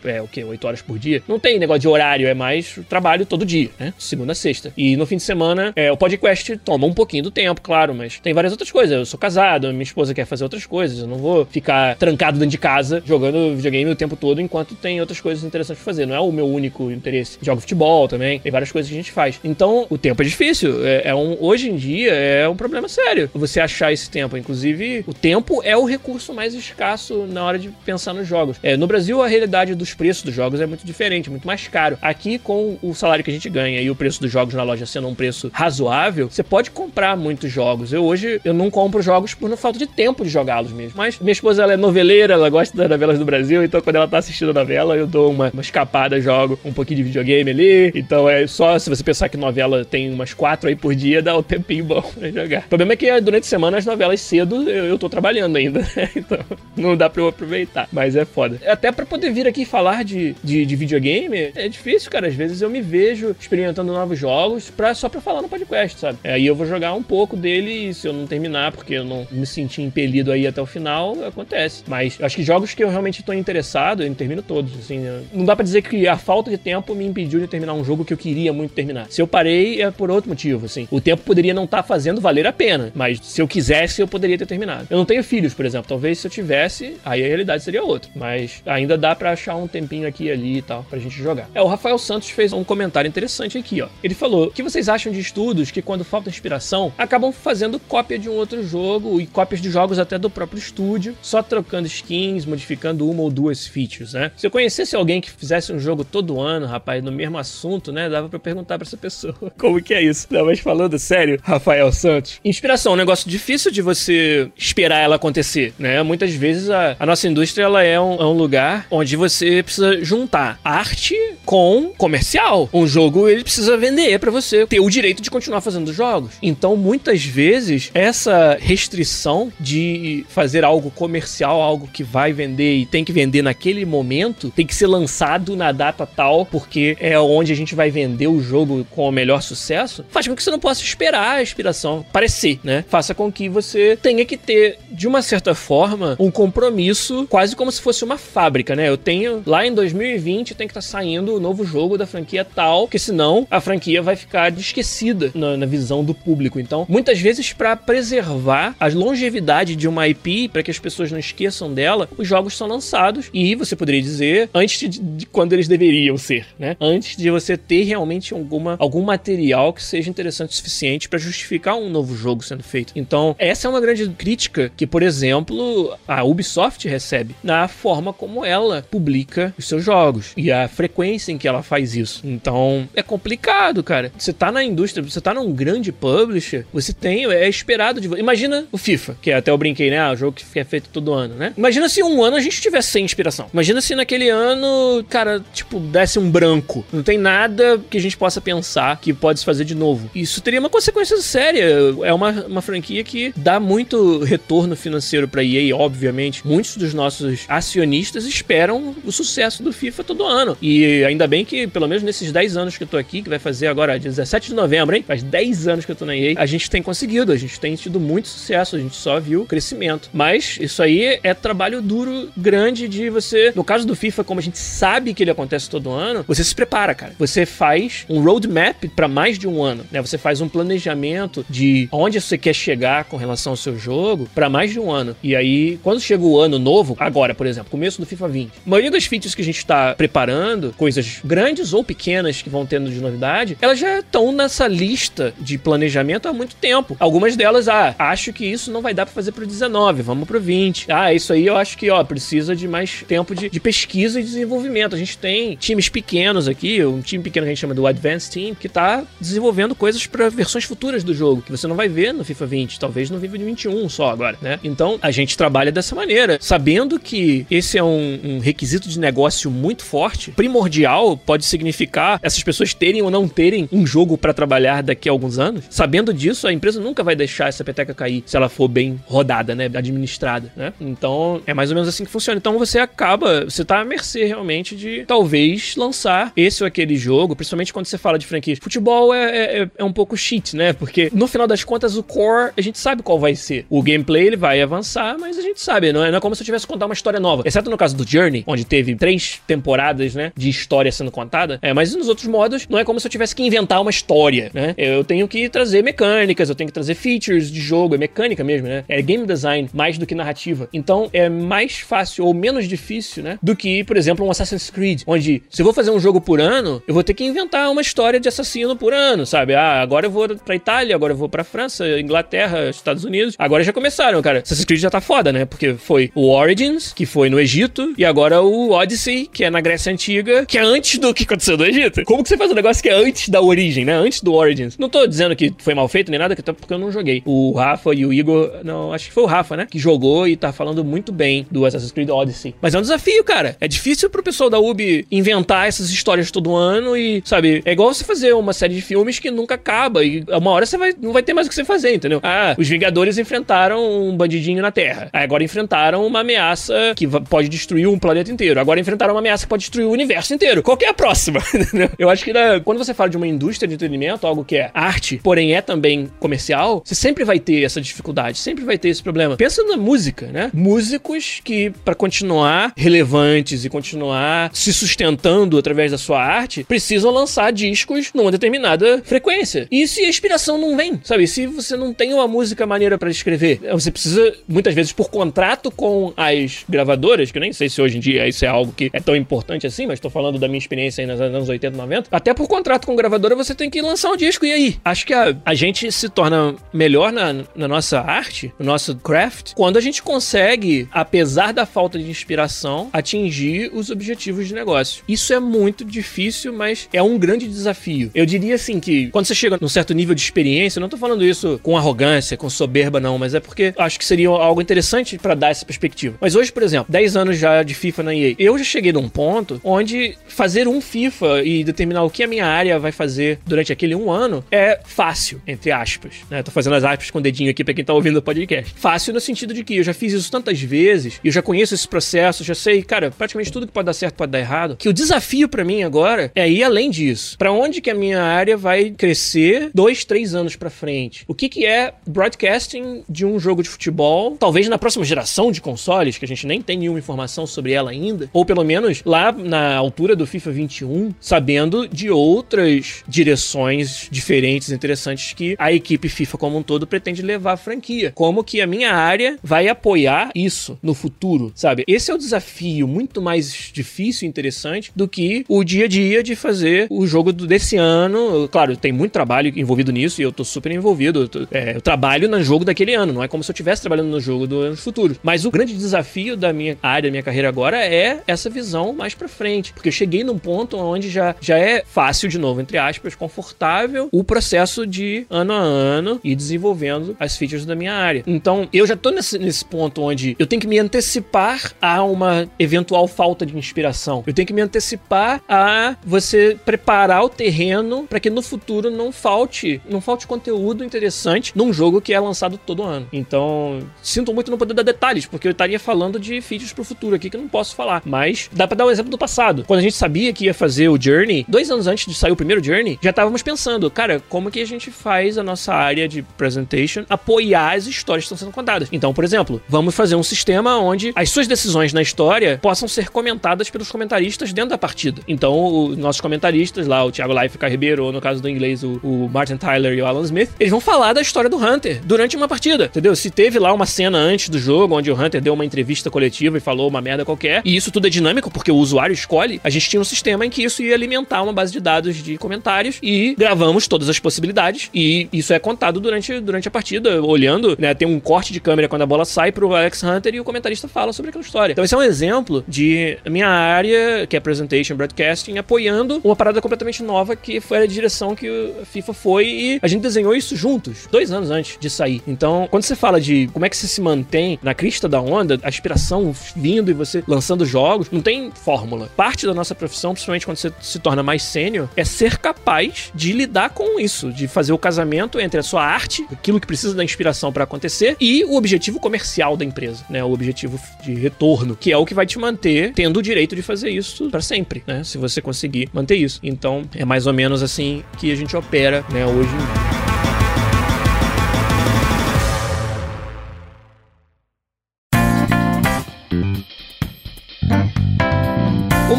[0.08, 0.42] é o que?
[0.42, 3.92] 8 horas por dia, não tem negócio de horário, é mais trabalho todo dia, né?
[3.98, 4.72] Segunda a sexta.
[4.76, 8.18] E no fim de semana, é, o podcast toma um pouquinho do tempo, claro, mas
[8.20, 8.96] tem várias outras coisas.
[8.96, 11.00] Eu sou casado, minha esposa quer fazer outras coisas.
[11.00, 15.00] Eu não vou ficar trancado dentro de casa jogando videogame o tempo todo enquanto tem
[15.00, 16.06] outras coisas interessantes pra fazer.
[16.06, 17.38] Não é o meu único interesse.
[17.42, 19.40] Jogo futebol também, tem várias coisas que a gente faz.
[19.42, 20.86] Então, o tempo é difícil.
[20.86, 24.36] É, é um, hoje em dia é um problema sério você achar esse tempo.
[24.36, 28.56] Inclusive, o tempo é o recurso mais escasso na hora de pensar nos jogos.
[28.62, 31.98] É, no Brasil, a realidade dos preços dos jogos é muito diferente, muito mais caro.
[32.00, 34.86] Aqui, com o salário que a gente ganha e o preço dos jogos na loja
[34.86, 37.92] sendo um preço razoável, você pode comprar muitos jogos.
[37.92, 40.94] Eu hoje eu não compro jogos por falta de tempo de jogá-los mesmo.
[40.96, 44.08] Mas minha esposa ela é noveleira, ela gosta das novelas do Brasil, então quando ela
[44.08, 47.92] tá assistindo a novela, eu dou uma, uma escapada, jogo um pouquinho de videogame ali.
[47.94, 51.36] Então é só se você pensar que novela tem umas quatro aí por dia, dá
[51.36, 52.60] um tempinho bom pra jogar.
[52.60, 55.80] O problema é que durante a semana as novelas cedo eu, eu tô trabalhando ainda,
[55.96, 56.10] né?
[56.14, 56.38] Então
[56.76, 57.88] não dá pra eu aproveitar.
[57.92, 58.60] Mas é foda.
[58.66, 62.28] Até pra poder vir aqui falar de, de, de videogame, é difícil, cara.
[62.28, 66.18] Às vezes eu me vejo experimentando novos jogos pra, só pra falar no podcast, sabe?
[66.24, 69.28] Aí eu vou jogar um pouco dele e se eu não terminar, porque eu não
[69.30, 71.84] me senti impelido aí até o final, acontece.
[71.86, 75.04] Mas acho que jogos que eu realmente tô interessado, eu termino todos, assim.
[75.30, 78.02] Não dá pra dizer que a falta de tempo me impediu de terminar um jogo
[78.02, 79.08] que eu queria muito terminar.
[79.10, 80.88] Se eu parei, é por outro motivo, assim.
[80.90, 84.08] O tempo poderia não estar tá fazendo valer a pena, mas se eu quisesse, eu
[84.08, 84.86] poderia ter terminado.
[84.88, 85.86] Eu não tenho filhos, por exemplo.
[85.86, 88.10] Talvez se eu tivesse, aí a realidade seria outra.
[88.16, 91.48] Mas ainda dá para achar um tempinho aqui e ali e tal, pra gente jogar.
[91.54, 93.88] É, o Rafael Santos fez um comentário interessante aqui, ó.
[94.02, 98.18] Ele falou: o que vocês acham de estudos que, quando falta inspiração, acabam fazendo cópia
[98.18, 102.44] de um outro jogo e cópias de jogos até do próprio estúdio, só trocando skins,
[102.44, 104.30] modificando uma ou duas features, né?
[104.36, 108.08] Se eu conhecesse alguém que fizesse um jogo todo ano, rapaz, no mesmo assunto, né?
[108.08, 110.26] Dava pra perguntar pra essa pessoa como que é isso.
[110.30, 112.40] Não, mas falando sério, Rafael Santos.
[112.44, 116.02] Inspiração é um negócio difícil de você esperar ela acontecer, né?
[116.02, 120.02] Muitas vezes a, a nossa indústria ela é um, é um, lugar onde você precisa
[120.04, 122.68] juntar arte com comercial.
[122.72, 126.32] Um jogo ele precisa vender para você ter o direito de continuar fazendo jogos.
[126.42, 133.04] Então, muitas vezes, essa restrição de fazer algo comercial, algo que vai vender e tem
[133.04, 137.56] que vender naquele momento, tem que ser lançado na data tal, porque é onde a
[137.56, 140.82] gente vai vender o jogo com o melhor sucesso, faz com que você não possa
[140.82, 142.84] esperar a inspiração parecer, né?
[142.88, 147.70] Faça com que você tenha que ter, de uma certa forma, um compromisso, quase como
[147.70, 148.88] se fosse uma fábrica, né?
[148.88, 152.44] Eu tenho, lá em 2020, tem que estar tá saindo o novo jogo da franquia
[152.44, 156.58] tal, porque senão a franquia vai ficar esquecida na, na visão do público.
[156.58, 161.18] Então, muitas vezes, para preservar a longevidade de uma IP, para que as pessoas não
[161.18, 165.68] esqueçam dela, os jogos são lançados e você poderia dizer antes de, de quando eles
[165.68, 166.76] deveriam ser, né?
[166.80, 171.76] Antes de você ter realmente alguma, algum material que seja interessante o suficiente para justificar
[171.76, 172.92] um novo jogo sendo feito.
[172.96, 178.44] Então, essa é uma grande crítica que, por exemplo, a Ubisoft recebe na forma como
[178.44, 182.20] ela publica os seus jogos e a frequência em que ela faz isso.
[182.24, 184.12] Então, é complicado, cara.
[184.16, 188.08] Você tá na indústria, você tá num grande publisher, você tem, é esperado de.
[188.18, 189.98] Imagina o FIFA, que até eu brinquei, né?
[189.98, 191.52] Ah, o jogo que é feito todo ano, né?
[191.56, 193.48] Imagina se um ano a gente tivesse sem inspiração.
[193.52, 196.84] Imagina se naquele ano, cara, tipo, desse um branco.
[196.92, 200.10] Não tem nada que a gente possa pensar que pode se fazer de novo.
[200.14, 201.64] Isso teria uma consequência séria.
[202.02, 206.46] É uma, uma franquia que dá muito retorno financeiro pra EA, obviamente.
[206.46, 209.25] Muitos dos nossos acionistas esperam o sucesso
[209.62, 210.56] do FIFA todo ano.
[210.60, 213.38] E ainda bem que, pelo menos nesses 10 anos que eu tô aqui, que vai
[213.38, 215.04] fazer agora 17 de novembro, hein?
[215.06, 217.74] Faz 10 anos que eu tô na EA, a gente tem conseguido, a gente tem
[217.74, 220.10] tido muito sucesso, a gente só viu crescimento.
[220.12, 223.52] Mas isso aí é trabalho duro, grande de você.
[223.54, 226.54] No caso do FIFA, como a gente sabe que ele acontece todo ano, você se
[226.54, 227.14] prepara, cara.
[227.18, 230.00] Você faz um roadmap para mais de um ano, né?
[230.00, 234.48] Você faz um planejamento de onde você quer chegar com relação ao seu jogo para
[234.48, 235.16] mais de um ano.
[235.22, 238.70] E aí, quando chega o ano novo, agora, por exemplo, começo do FIFA 20, a
[238.70, 242.90] maioria das features que a gente está preparando, coisas grandes ou pequenas que vão tendo
[242.90, 246.96] de novidade, elas já estão nessa lista de planejamento há muito tempo.
[247.00, 250.40] Algumas delas, ah, acho que isso não vai dar para fazer pro 19, vamos pro
[250.40, 250.92] 20.
[250.92, 254.22] Ah, isso aí eu acho que, ó, precisa de mais tempo de, de pesquisa e
[254.22, 254.94] desenvolvimento.
[254.94, 258.32] A gente tem times pequenos aqui, um time pequeno que a gente chama do Advanced
[258.32, 262.12] Team, que tá desenvolvendo coisas para versões futuras do jogo, que você não vai ver
[262.12, 264.58] no FIFA 20, talvez no FIFA 21 só agora, né?
[264.62, 269.50] Então, a gente trabalha dessa maneira, sabendo que esse é um, um requisito de negócio
[269.50, 274.82] muito forte, primordial, pode significar essas pessoas terem ou não terem um jogo para trabalhar
[274.82, 275.64] daqui a alguns anos.
[275.70, 279.54] Sabendo disso, a empresa nunca vai deixar essa peteca cair se ela for bem rodada,
[279.54, 279.66] né?
[279.66, 280.72] Administrada, né?
[280.80, 282.38] Então, é mais ou menos assim que funciona.
[282.38, 287.36] Então, você acaba, você tá à mercê realmente de talvez lançar esse ou aquele jogo,
[287.36, 288.56] principalmente quando você fala de franquia.
[288.60, 290.72] Futebol é, é, é um pouco cheat, né?
[290.72, 293.66] Porque no final das contas, o core, a gente sabe qual vai ser.
[293.70, 296.42] O gameplay, ele vai avançar, mas a gente sabe, não é, não é como se
[296.42, 297.42] eu tivesse contar uma história nova.
[297.46, 300.32] Exceto no caso do Journey, onde teve três temporadas, né?
[300.36, 301.58] De história sendo contada.
[301.62, 304.50] É, mas nos outros modos, não é como se eu tivesse que inventar uma história,
[304.52, 304.74] né?
[304.76, 308.68] Eu tenho que trazer mecânicas, eu tenho que trazer features de jogo, é mecânica mesmo,
[308.68, 308.84] né?
[308.88, 310.68] É game design mais do que narrativa.
[310.72, 313.38] Então é mais fácil ou menos difícil, né?
[313.42, 316.40] Do que, por exemplo, um Assassin's Creed, onde se eu vou fazer um jogo por
[316.40, 319.54] ano, eu vou ter que inventar uma história de assassino por ano, sabe?
[319.54, 323.34] Ah, agora eu vou pra Itália, agora eu vou pra França, Inglaterra, Estados Unidos.
[323.38, 324.40] Agora já começaram, cara.
[324.40, 325.44] Assassin's Creed já tá foda, né?
[325.44, 329.60] Porque foi o Origins, que foi no Egito, e agora o Odyssey, que é na
[329.60, 332.04] Grécia Antiga, que é antes do que aconteceu no Egito.
[332.04, 333.94] Como que você faz um negócio que é antes da origem, né?
[333.94, 334.76] Antes do Origins.
[334.78, 337.22] Não tô dizendo que foi mal feito nem nada, até porque eu não joguei.
[337.24, 339.66] O Rafa e o Igor, não, acho que foi o Rafa, né?
[339.70, 342.54] Que jogou e tá falando muito bem do Assassin's Creed Odyssey.
[342.60, 343.56] Mas é um desafio, cara.
[343.60, 347.92] É difícil pro pessoal da Ubi inventar essas histórias todo ano e, sabe, é igual
[347.92, 351.12] você fazer uma série de filmes que nunca acaba e uma hora você vai, não
[351.12, 352.20] vai ter mais o que você fazer, entendeu?
[352.22, 355.08] Ah, os Vingadores enfrentaram um bandidinho na Terra.
[355.12, 358.60] Aí agora enfrentaram uma ameaça que pode destruir um planeta inteiro.
[358.66, 360.60] Agora enfrentaram uma ameaça que pode destruir o universo inteiro.
[360.60, 361.38] Qual é a próxima?
[361.96, 364.72] Eu acho que né, quando você fala de uma indústria de entretenimento, algo que é
[364.74, 369.00] arte, porém é também comercial, você sempre vai ter essa dificuldade, sempre vai ter esse
[369.00, 369.36] problema.
[369.36, 370.50] Pensa na música, né?
[370.52, 377.52] Músicos que, para continuar relevantes e continuar se sustentando através da sua arte, precisam lançar
[377.52, 379.68] discos numa determinada frequência.
[379.70, 381.28] E se a inspiração não vem, sabe?
[381.28, 385.70] Se você não tem uma música maneira para escrever, você precisa, muitas vezes, por contrato
[385.70, 388.90] com as gravadoras, que eu nem sei se hoje em dia isso é algo que
[388.92, 392.08] é tão importante assim, mas tô falando da minha experiência aí nos anos 80, 90.
[392.10, 394.44] Até por contrato com gravadora você tem que lançar um disco.
[394.44, 394.76] E aí?
[394.84, 399.52] Acho que a, a gente se torna melhor na, na nossa arte, no nosso craft,
[399.54, 405.02] quando a gente consegue, apesar da falta de inspiração, atingir os objetivos de negócio.
[405.08, 408.10] Isso é muito difícil, mas é um grande desafio.
[408.14, 411.24] Eu diria assim que quando você chega num certo nível de experiência, não tô falando
[411.24, 415.34] isso com arrogância, com soberba, não, mas é porque acho que seria algo interessante para
[415.34, 416.16] dar essa perspectiva.
[416.20, 419.08] Mas hoje, por exemplo, 10 anos já de FIFA na EA, eu já cheguei num
[419.08, 423.72] ponto onde fazer um FIFA e determinar o que a minha área vai fazer durante
[423.72, 426.14] aquele um ano é fácil, entre aspas.
[426.30, 426.42] Né?
[426.42, 428.74] Tô fazendo as aspas com o dedinho aqui pra quem tá ouvindo o podcast.
[428.76, 431.86] Fácil no sentido de que eu já fiz isso tantas vezes, eu já conheço esse
[431.86, 434.92] processo, já sei, cara, praticamente tudo que pode dar certo pode dar errado, que o
[434.92, 437.36] desafio para mim agora é ir além disso.
[437.38, 441.24] Para onde que a minha área vai crescer dois, três anos para frente?
[441.26, 445.60] O que que é broadcasting de um jogo de futebol, talvez na próxima geração de
[445.60, 449.32] consoles, que a gente nem tem nenhuma informação sobre ela ainda, ou pelo menos lá
[449.32, 456.36] na altura do FIFA 21, sabendo de outras direções diferentes, interessantes que a equipe FIFA
[456.36, 458.12] como um todo pretende levar a franquia.
[458.14, 461.82] Como que a minha área vai apoiar isso no futuro, sabe?
[461.88, 466.22] Esse é o desafio muito mais difícil e interessante do que o dia a dia
[466.22, 468.46] de fazer o jogo desse ano.
[468.52, 471.22] Claro, tem muito trabalho envolvido nisso e eu tô super envolvido.
[471.22, 473.80] Eu, tô, é, eu trabalho no jogo daquele ano, não é como se eu estivesse
[473.80, 475.16] trabalhando no jogo do ano futuro.
[475.22, 479.14] Mas o grande desafio da minha área, da minha carreira agora é essa visão mais
[479.14, 479.72] pra frente.
[479.72, 484.08] Porque eu cheguei num ponto onde já, já é fácil, de novo, entre aspas, confortável
[484.12, 488.22] o processo de ano a ano e desenvolvendo as features da minha área.
[488.26, 492.48] Então, eu já tô nesse, nesse ponto onde eu tenho que me antecipar a uma
[492.58, 494.22] eventual falta de inspiração.
[494.26, 499.12] Eu tenho que me antecipar a você preparar o terreno para que no futuro não
[499.12, 503.06] falte, não falte conteúdo interessante num jogo que é lançado todo ano.
[503.12, 507.14] Então, sinto muito não poder dar detalhes, porque eu estaria falando de features pro futuro
[507.16, 508.02] aqui que eu não posso falar.
[508.04, 508.15] Mas
[508.52, 509.64] dá para dar um exemplo do passado.
[509.66, 512.36] Quando a gente sabia que ia fazer o Journey, dois anos antes de sair o
[512.36, 516.22] primeiro Journey, já estávamos pensando, cara, como que a gente faz a nossa área de
[516.22, 518.88] presentation apoiar as histórias que estão sendo contadas.
[518.92, 523.10] Então, por exemplo, vamos fazer um sistema onde as suas decisões na história possam ser
[523.10, 525.22] comentadas pelos comentaristas dentro da partida.
[525.26, 529.00] Então, os nossos comentaristas lá, o Thiago Life Ribeiro, ou no caso do inglês, o,
[529.02, 532.36] o, Martin Tyler e o Alan Smith, eles vão falar da história do Hunter durante
[532.36, 533.14] uma partida, entendeu?
[533.16, 536.56] Se teve lá uma cena antes do jogo onde o Hunter deu uma entrevista coletiva
[536.56, 539.88] e falou uma merda qualquer, e isso tudo dinâmico porque o usuário escolhe, a gente
[539.88, 543.34] tinha um sistema em que isso ia alimentar uma base de dados de comentários e
[543.36, 547.94] gravamos todas as possibilidades e isso é contado durante, durante a partida, olhando, né?
[547.94, 550.88] Tem um corte de câmera quando a bola sai pro Alex Hunter e o comentarista
[550.88, 551.72] fala sobre aquela história.
[551.72, 556.60] Então esse é um exemplo de minha área, que é Presentation Broadcasting, apoiando uma parada
[556.60, 558.48] completamente nova que foi a direção que
[558.80, 562.22] a FIFA foi e a gente desenhou isso juntos, dois anos antes de sair.
[562.26, 565.58] Então, quando você fala de como é que você se mantém na crista da onda,
[565.62, 569.10] a inspiração vindo e você lançando jogos, não tem fórmula.
[569.16, 573.32] Parte da nossa profissão, principalmente quando você se torna mais sênior, é ser capaz de
[573.32, 577.04] lidar com isso, de fazer o casamento entre a sua arte, aquilo que precisa da
[577.04, 580.22] inspiração para acontecer, e o objetivo comercial da empresa, né?
[580.22, 583.62] O objetivo de retorno, que é o que vai te manter tendo o direito de
[583.62, 585.04] fazer isso para sempre, né?
[585.04, 586.40] Se você conseguir manter isso.
[586.42, 590.05] Então, é mais ou menos assim que a gente opera, né, hoje em dia.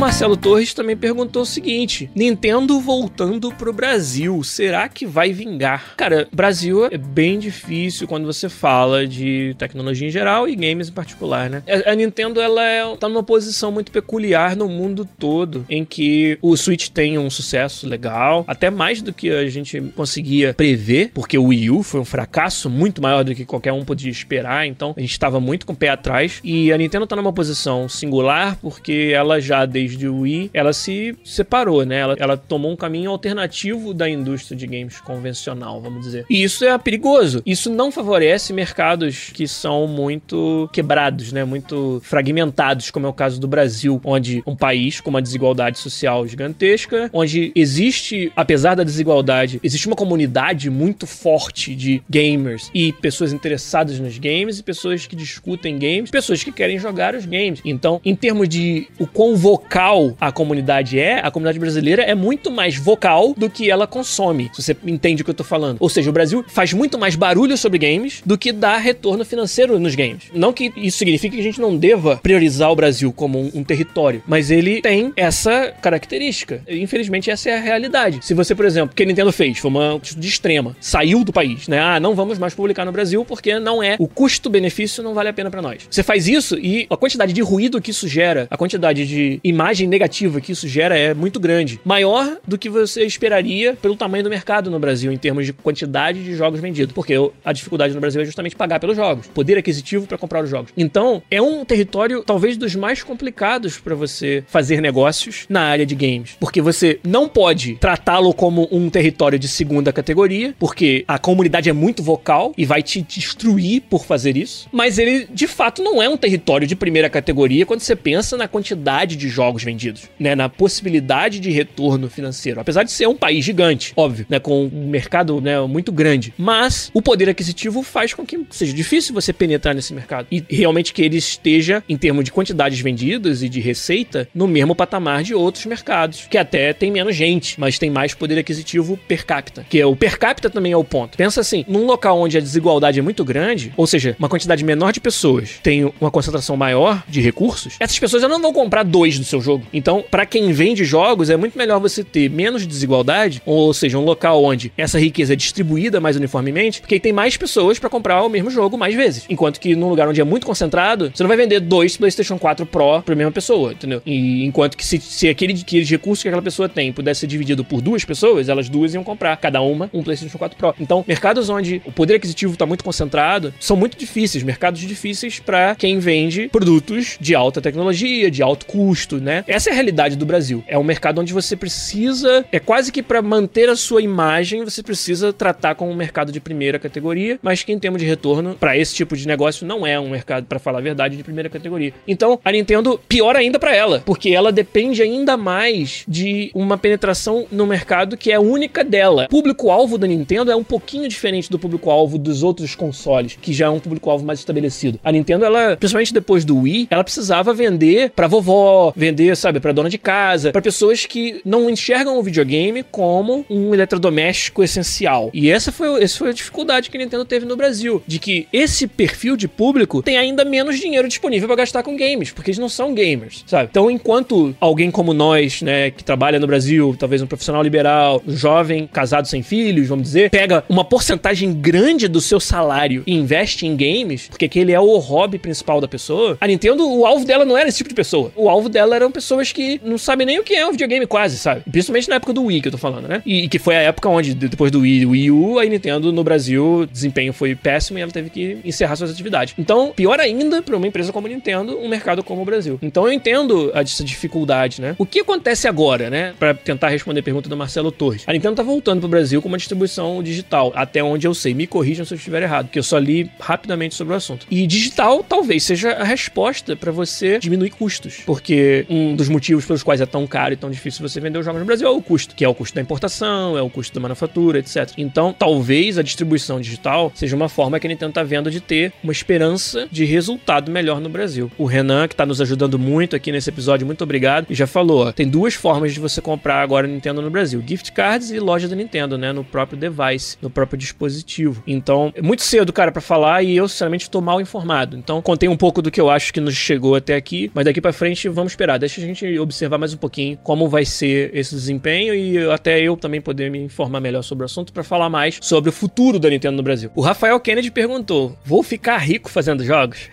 [0.07, 5.97] Marcelo Torres também perguntou o seguinte: Nintendo voltando pro Brasil, será que vai vingar?
[5.97, 10.93] Cara, Brasil é bem difícil quando você fala de tecnologia em geral e games em
[10.93, 11.61] particular, né?
[11.85, 16.55] A Nintendo ela é, tá numa posição muito peculiar no mundo todo, em que o
[16.55, 21.47] Switch tem um sucesso legal, até mais do que a gente conseguia prever, porque o
[21.47, 25.01] Wii U foi um fracasso muito maior do que qualquer um podia esperar, então a
[25.01, 26.39] gente estava muito com o pé atrás.
[26.45, 31.17] E a Nintendo tá numa posição singular porque ela já, desde o Wii, ela se
[31.23, 31.99] separou, né?
[31.99, 36.25] Ela, ela tomou um caminho alternativo da indústria de games convencional, vamos dizer.
[36.29, 37.41] E isso é perigoso.
[37.45, 41.45] Isso não favorece mercados que são muito quebrados, né?
[41.45, 46.27] Muito fragmentados, como é o caso do Brasil, onde um país com uma desigualdade social
[46.27, 53.31] gigantesca, onde existe, apesar da desigualdade, existe uma comunidade muito forte de gamers e pessoas
[53.31, 57.61] interessadas nos games e pessoas que discutem games, pessoas que querem jogar os games.
[57.63, 59.35] Então, em termos de o quão
[59.77, 64.49] vocal a comunidade é, a comunidade brasileira é muito mais vocal do que ela consome.
[64.53, 65.77] Se você entende o que eu tô falando.
[65.79, 69.79] Ou seja, o Brasil faz muito mais barulho sobre games do que dá retorno financeiro
[69.79, 70.23] nos games.
[70.33, 73.63] Não que isso signifique que a gente não deva priorizar o Brasil como um, um
[73.63, 76.63] território, mas ele tem essa característica.
[76.67, 78.19] Infelizmente, essa é a realidade.
[78.23, 81.31] Se você, por exemplo, o que a Nintendo fez foi uma de extrema, saiu do
[81.31, 81.79] país, né?
[81.79, 85.33] Ah, não vamos mais publicar no Brasil porque não é o custo-benefício não vale a
[85.33, 85.87] pena para nós.
[85.89, 89.87] Você faz isso e a quantidade de ruído que isso gera, a quantidade de imagem
[89.87, 91.79] negativa que isso gera é muito grande.
[91.83, 96.23] Maior do que você esperaria pelo tamanho do mercado no Brasil em termos de quantidade
[96.23, 97.13] de jogos vendidos, porque
[97.43, 100.71] a dificuldade no Brasil é justamente pagar pelos jogos, poder aquisitivo para comprar os jogos.
[100.77, 105.95] Então, é um território talvez dos mais complicados para você fazer negócios na área de
[105.95, 111.69] games, porque você não pode tratá-lo como um território de segunda categoria, porque a comunidade
[111.69, 116.01] é muito vocal e vai te destruir por fazer isso, mas ele de fato não
[116.01, 120.35] é um território de primeira categoria quando você pensa na quantidade de jogos vendidos, né,
[120.35, 124.87] na possibilidade de retorno financeiro, apesar de ser um país gigante, óbvio, né, com um
[124.87, 129.73] mercado, né, muito grande, mas o poder aquisitivo faz com que seja difícil você penetrar
[129.73, 130.27] nesse mercado.
[130.31, 134.75] E realmente que ele esteja em termos de quantidades vendidas e de receita no mesmo
[134.75, 139.25] patamar de outros mercados, que até tem menos gente, mas tem mais poder aquisitivo per
[139.25, 141.17] capita, que é o per capita também é o ponto.
[141.17, 144.91] Pensa assim, num local onde a desigualdade é muito grande, ou seja, uma quantidade menor
[144.91, 149.25] de pessoas tem uma concentração maior de recursos, essas pessoas não vão comprar dois do
[149.25, 149.65] seu jogo.
[149.73, 154.03] Então, para quem vende jogos, é muito melhor você ter menos desigualdade, ou seja, um
[154.03, 158.29] local onde essa riqueza é distribuída mais uniformemente, porque tem mais pessoas para comprar o
[158.29, 159.25] mesmo jogo mais vezes.
[159.29, 162.65] Enquanto que num lugar onde é muito concentrado, você não vai vender dois PlayStation 4
[162.65, 164.01] Pro pra mesma pessoa, entendeu?
[164.05, 167.63] E enquanto que se, se aquele, aqueles recursos que aquela pessoa tem pudesse ser dividido
[167.63, 170.75] por duas pessoas, elas duas iam comprar, cada uma, um PlayStation 4 Pro.
[170.79, 175.75] Então, mercados onde o poder aquisitivo está muito concentrado são muito difíceis, mercados difíceis para
[175.75, 179.36] quem vende produtos de alta tecnologia, de alto custo, né?
[179.47, 180.63] Essa é a realidade do Brasil.
[180.67, 184.81] É um mercado onde você precisa, é quase que para manter a sua imagem, você
[184.81, 188.77] precisa tratar como um mercado de primeira categoria, mas que em termos de retorno para
[188.77, 191.93] esse tipo de negócio não é um mercado, para falar a verdade, de primeira categoria.
[192.07, 197.45] Então, a Nintendo pior ainda para ela, porque ela depende ainda mais de uma penetração
[197.51, 199.25] no mercado que é única dela.
[199.25, 203.67] O público-alvo da Nintendo é um pouquinho diferente do público-alvo dos outros consoles, que já
[203.67, 204.99] é um público-alvo mais estabelecido.
[205.03, 209.71] A Nintendo, ela, principalmente depois do Wii, ela precisava vender para vovó, vender, sabe, para
[209.71, 215.29] dona de casa, para pessoas que não enxergam o videogame como um eletrodoméstico essencial.
[215.33, 218.47] E essa foi, essa foi a dificuldade que a Nintendo teve no Brasil, de que
[218.51, 222.59] esse perfil de público tem ainda menos dinheiro disponível para gastar com games, porque eles
[222.59, 223.69] não são gamers, sabe?
[223.69, 228.35] Então, enquanto alguém como nós, né, que trabalha no Brasil, talvez um profissional liberal, um
[228.35, 233.65] jovem, casado sem filhos, vamos dizer, pega uma porcentagem grande do seu salário e investe
[233.65, 237.45] em games, porque aquele é o hobby principal da pessoa, a Nintendo, o alvo dela
[237.45, 238.31] não era esse tipo de pessoa.
[238.35, 241.39] O alvo dela eram pessoas que não sabem nem o que é um videogame quase,
[241.39, 241.63] sabe?
[241.71, 243.23] Principalmente na época do Wii que eu tô falando, né?
[243.25, 246.23] E, e que foi a época onde, depois do Wii, Wii U, a Nintendo no
[246.23, 249.55] Brasil, desempenho foi péssimo e ela teve que encerrar suas atividades.
[249.57, 252.77] Então, pior ainda para uma empresa como a Nintendo, um mercado como o Brasil.
[252.81, 254.95] Então eu entendo essa dificuldade, né?
[254.99, 256.33] O que acontece agora, né?
[256.37, 258.23] Para tentar responder a pergunta do Marcelo Torres.
[258.27, 261.53] A Nintendo tá voltando pro Brasil com uma distribuição digital, até onde eu sei.
[261.53, 264.45] Me corrijam se eu estiver errado, porque eu só li rapidamente sobre o assunto.
[264.51, 269.83] E digital talvez seja a resposta para você diminuir custos, porque um dos motivos pelos
[269.83, 272.01] quais é tão caro e tão difícil você vender os jogos no Brasil é o
[272.01, 274.91] custo, que é o custo da importação, é o custo da manufatura, etc.
[274.97, 278.93] Então, talvez a distribuição digital seja uma forma que a Nintendo tá vendo de ter
[279.03, 281.51] uma esperança de resultado melhor no Brasil.
[281.57, 285.07] O Renan, que tá nos ajudando muito aqui nesse episódio, muito obrigado, e já falou,
[285.07, 288.67] ó, tem duas formas de você comprar agora Nintendo no Brasil, gift cards e loja
[288.67, 291.63] da Nintendo, né, no próprio device, no próprio dispositivo.
[291.67, 294.97] Então, é muito cedo, cara, para falar e eu, sinceramente, tô mal informado.
[294.97, 297.81] Então, contei um pouco do que eu acho que nos chegou até aqui, mas daqui
[297.81, 298.77] para frente vamos esperar.
[299.01, 303.21] A gente observar mais um pouquinho como vai ser esse desempenho e até eu também
[303.21, 306.57] poder me informar melhor sobre o assunto para falar mais sobre o futuro da Nintendo
[306.57, 306.91] no Brasil.
[306.95, 310.09] O Rafael Kennedy perguntou: vou ficar rico fazendo jogos?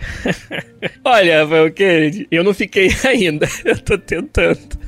[1.05, 3.49] Olha, Rafael Kennedy, eu não fiquei ainda.
[3.65, 4.84] Eu tô tentando.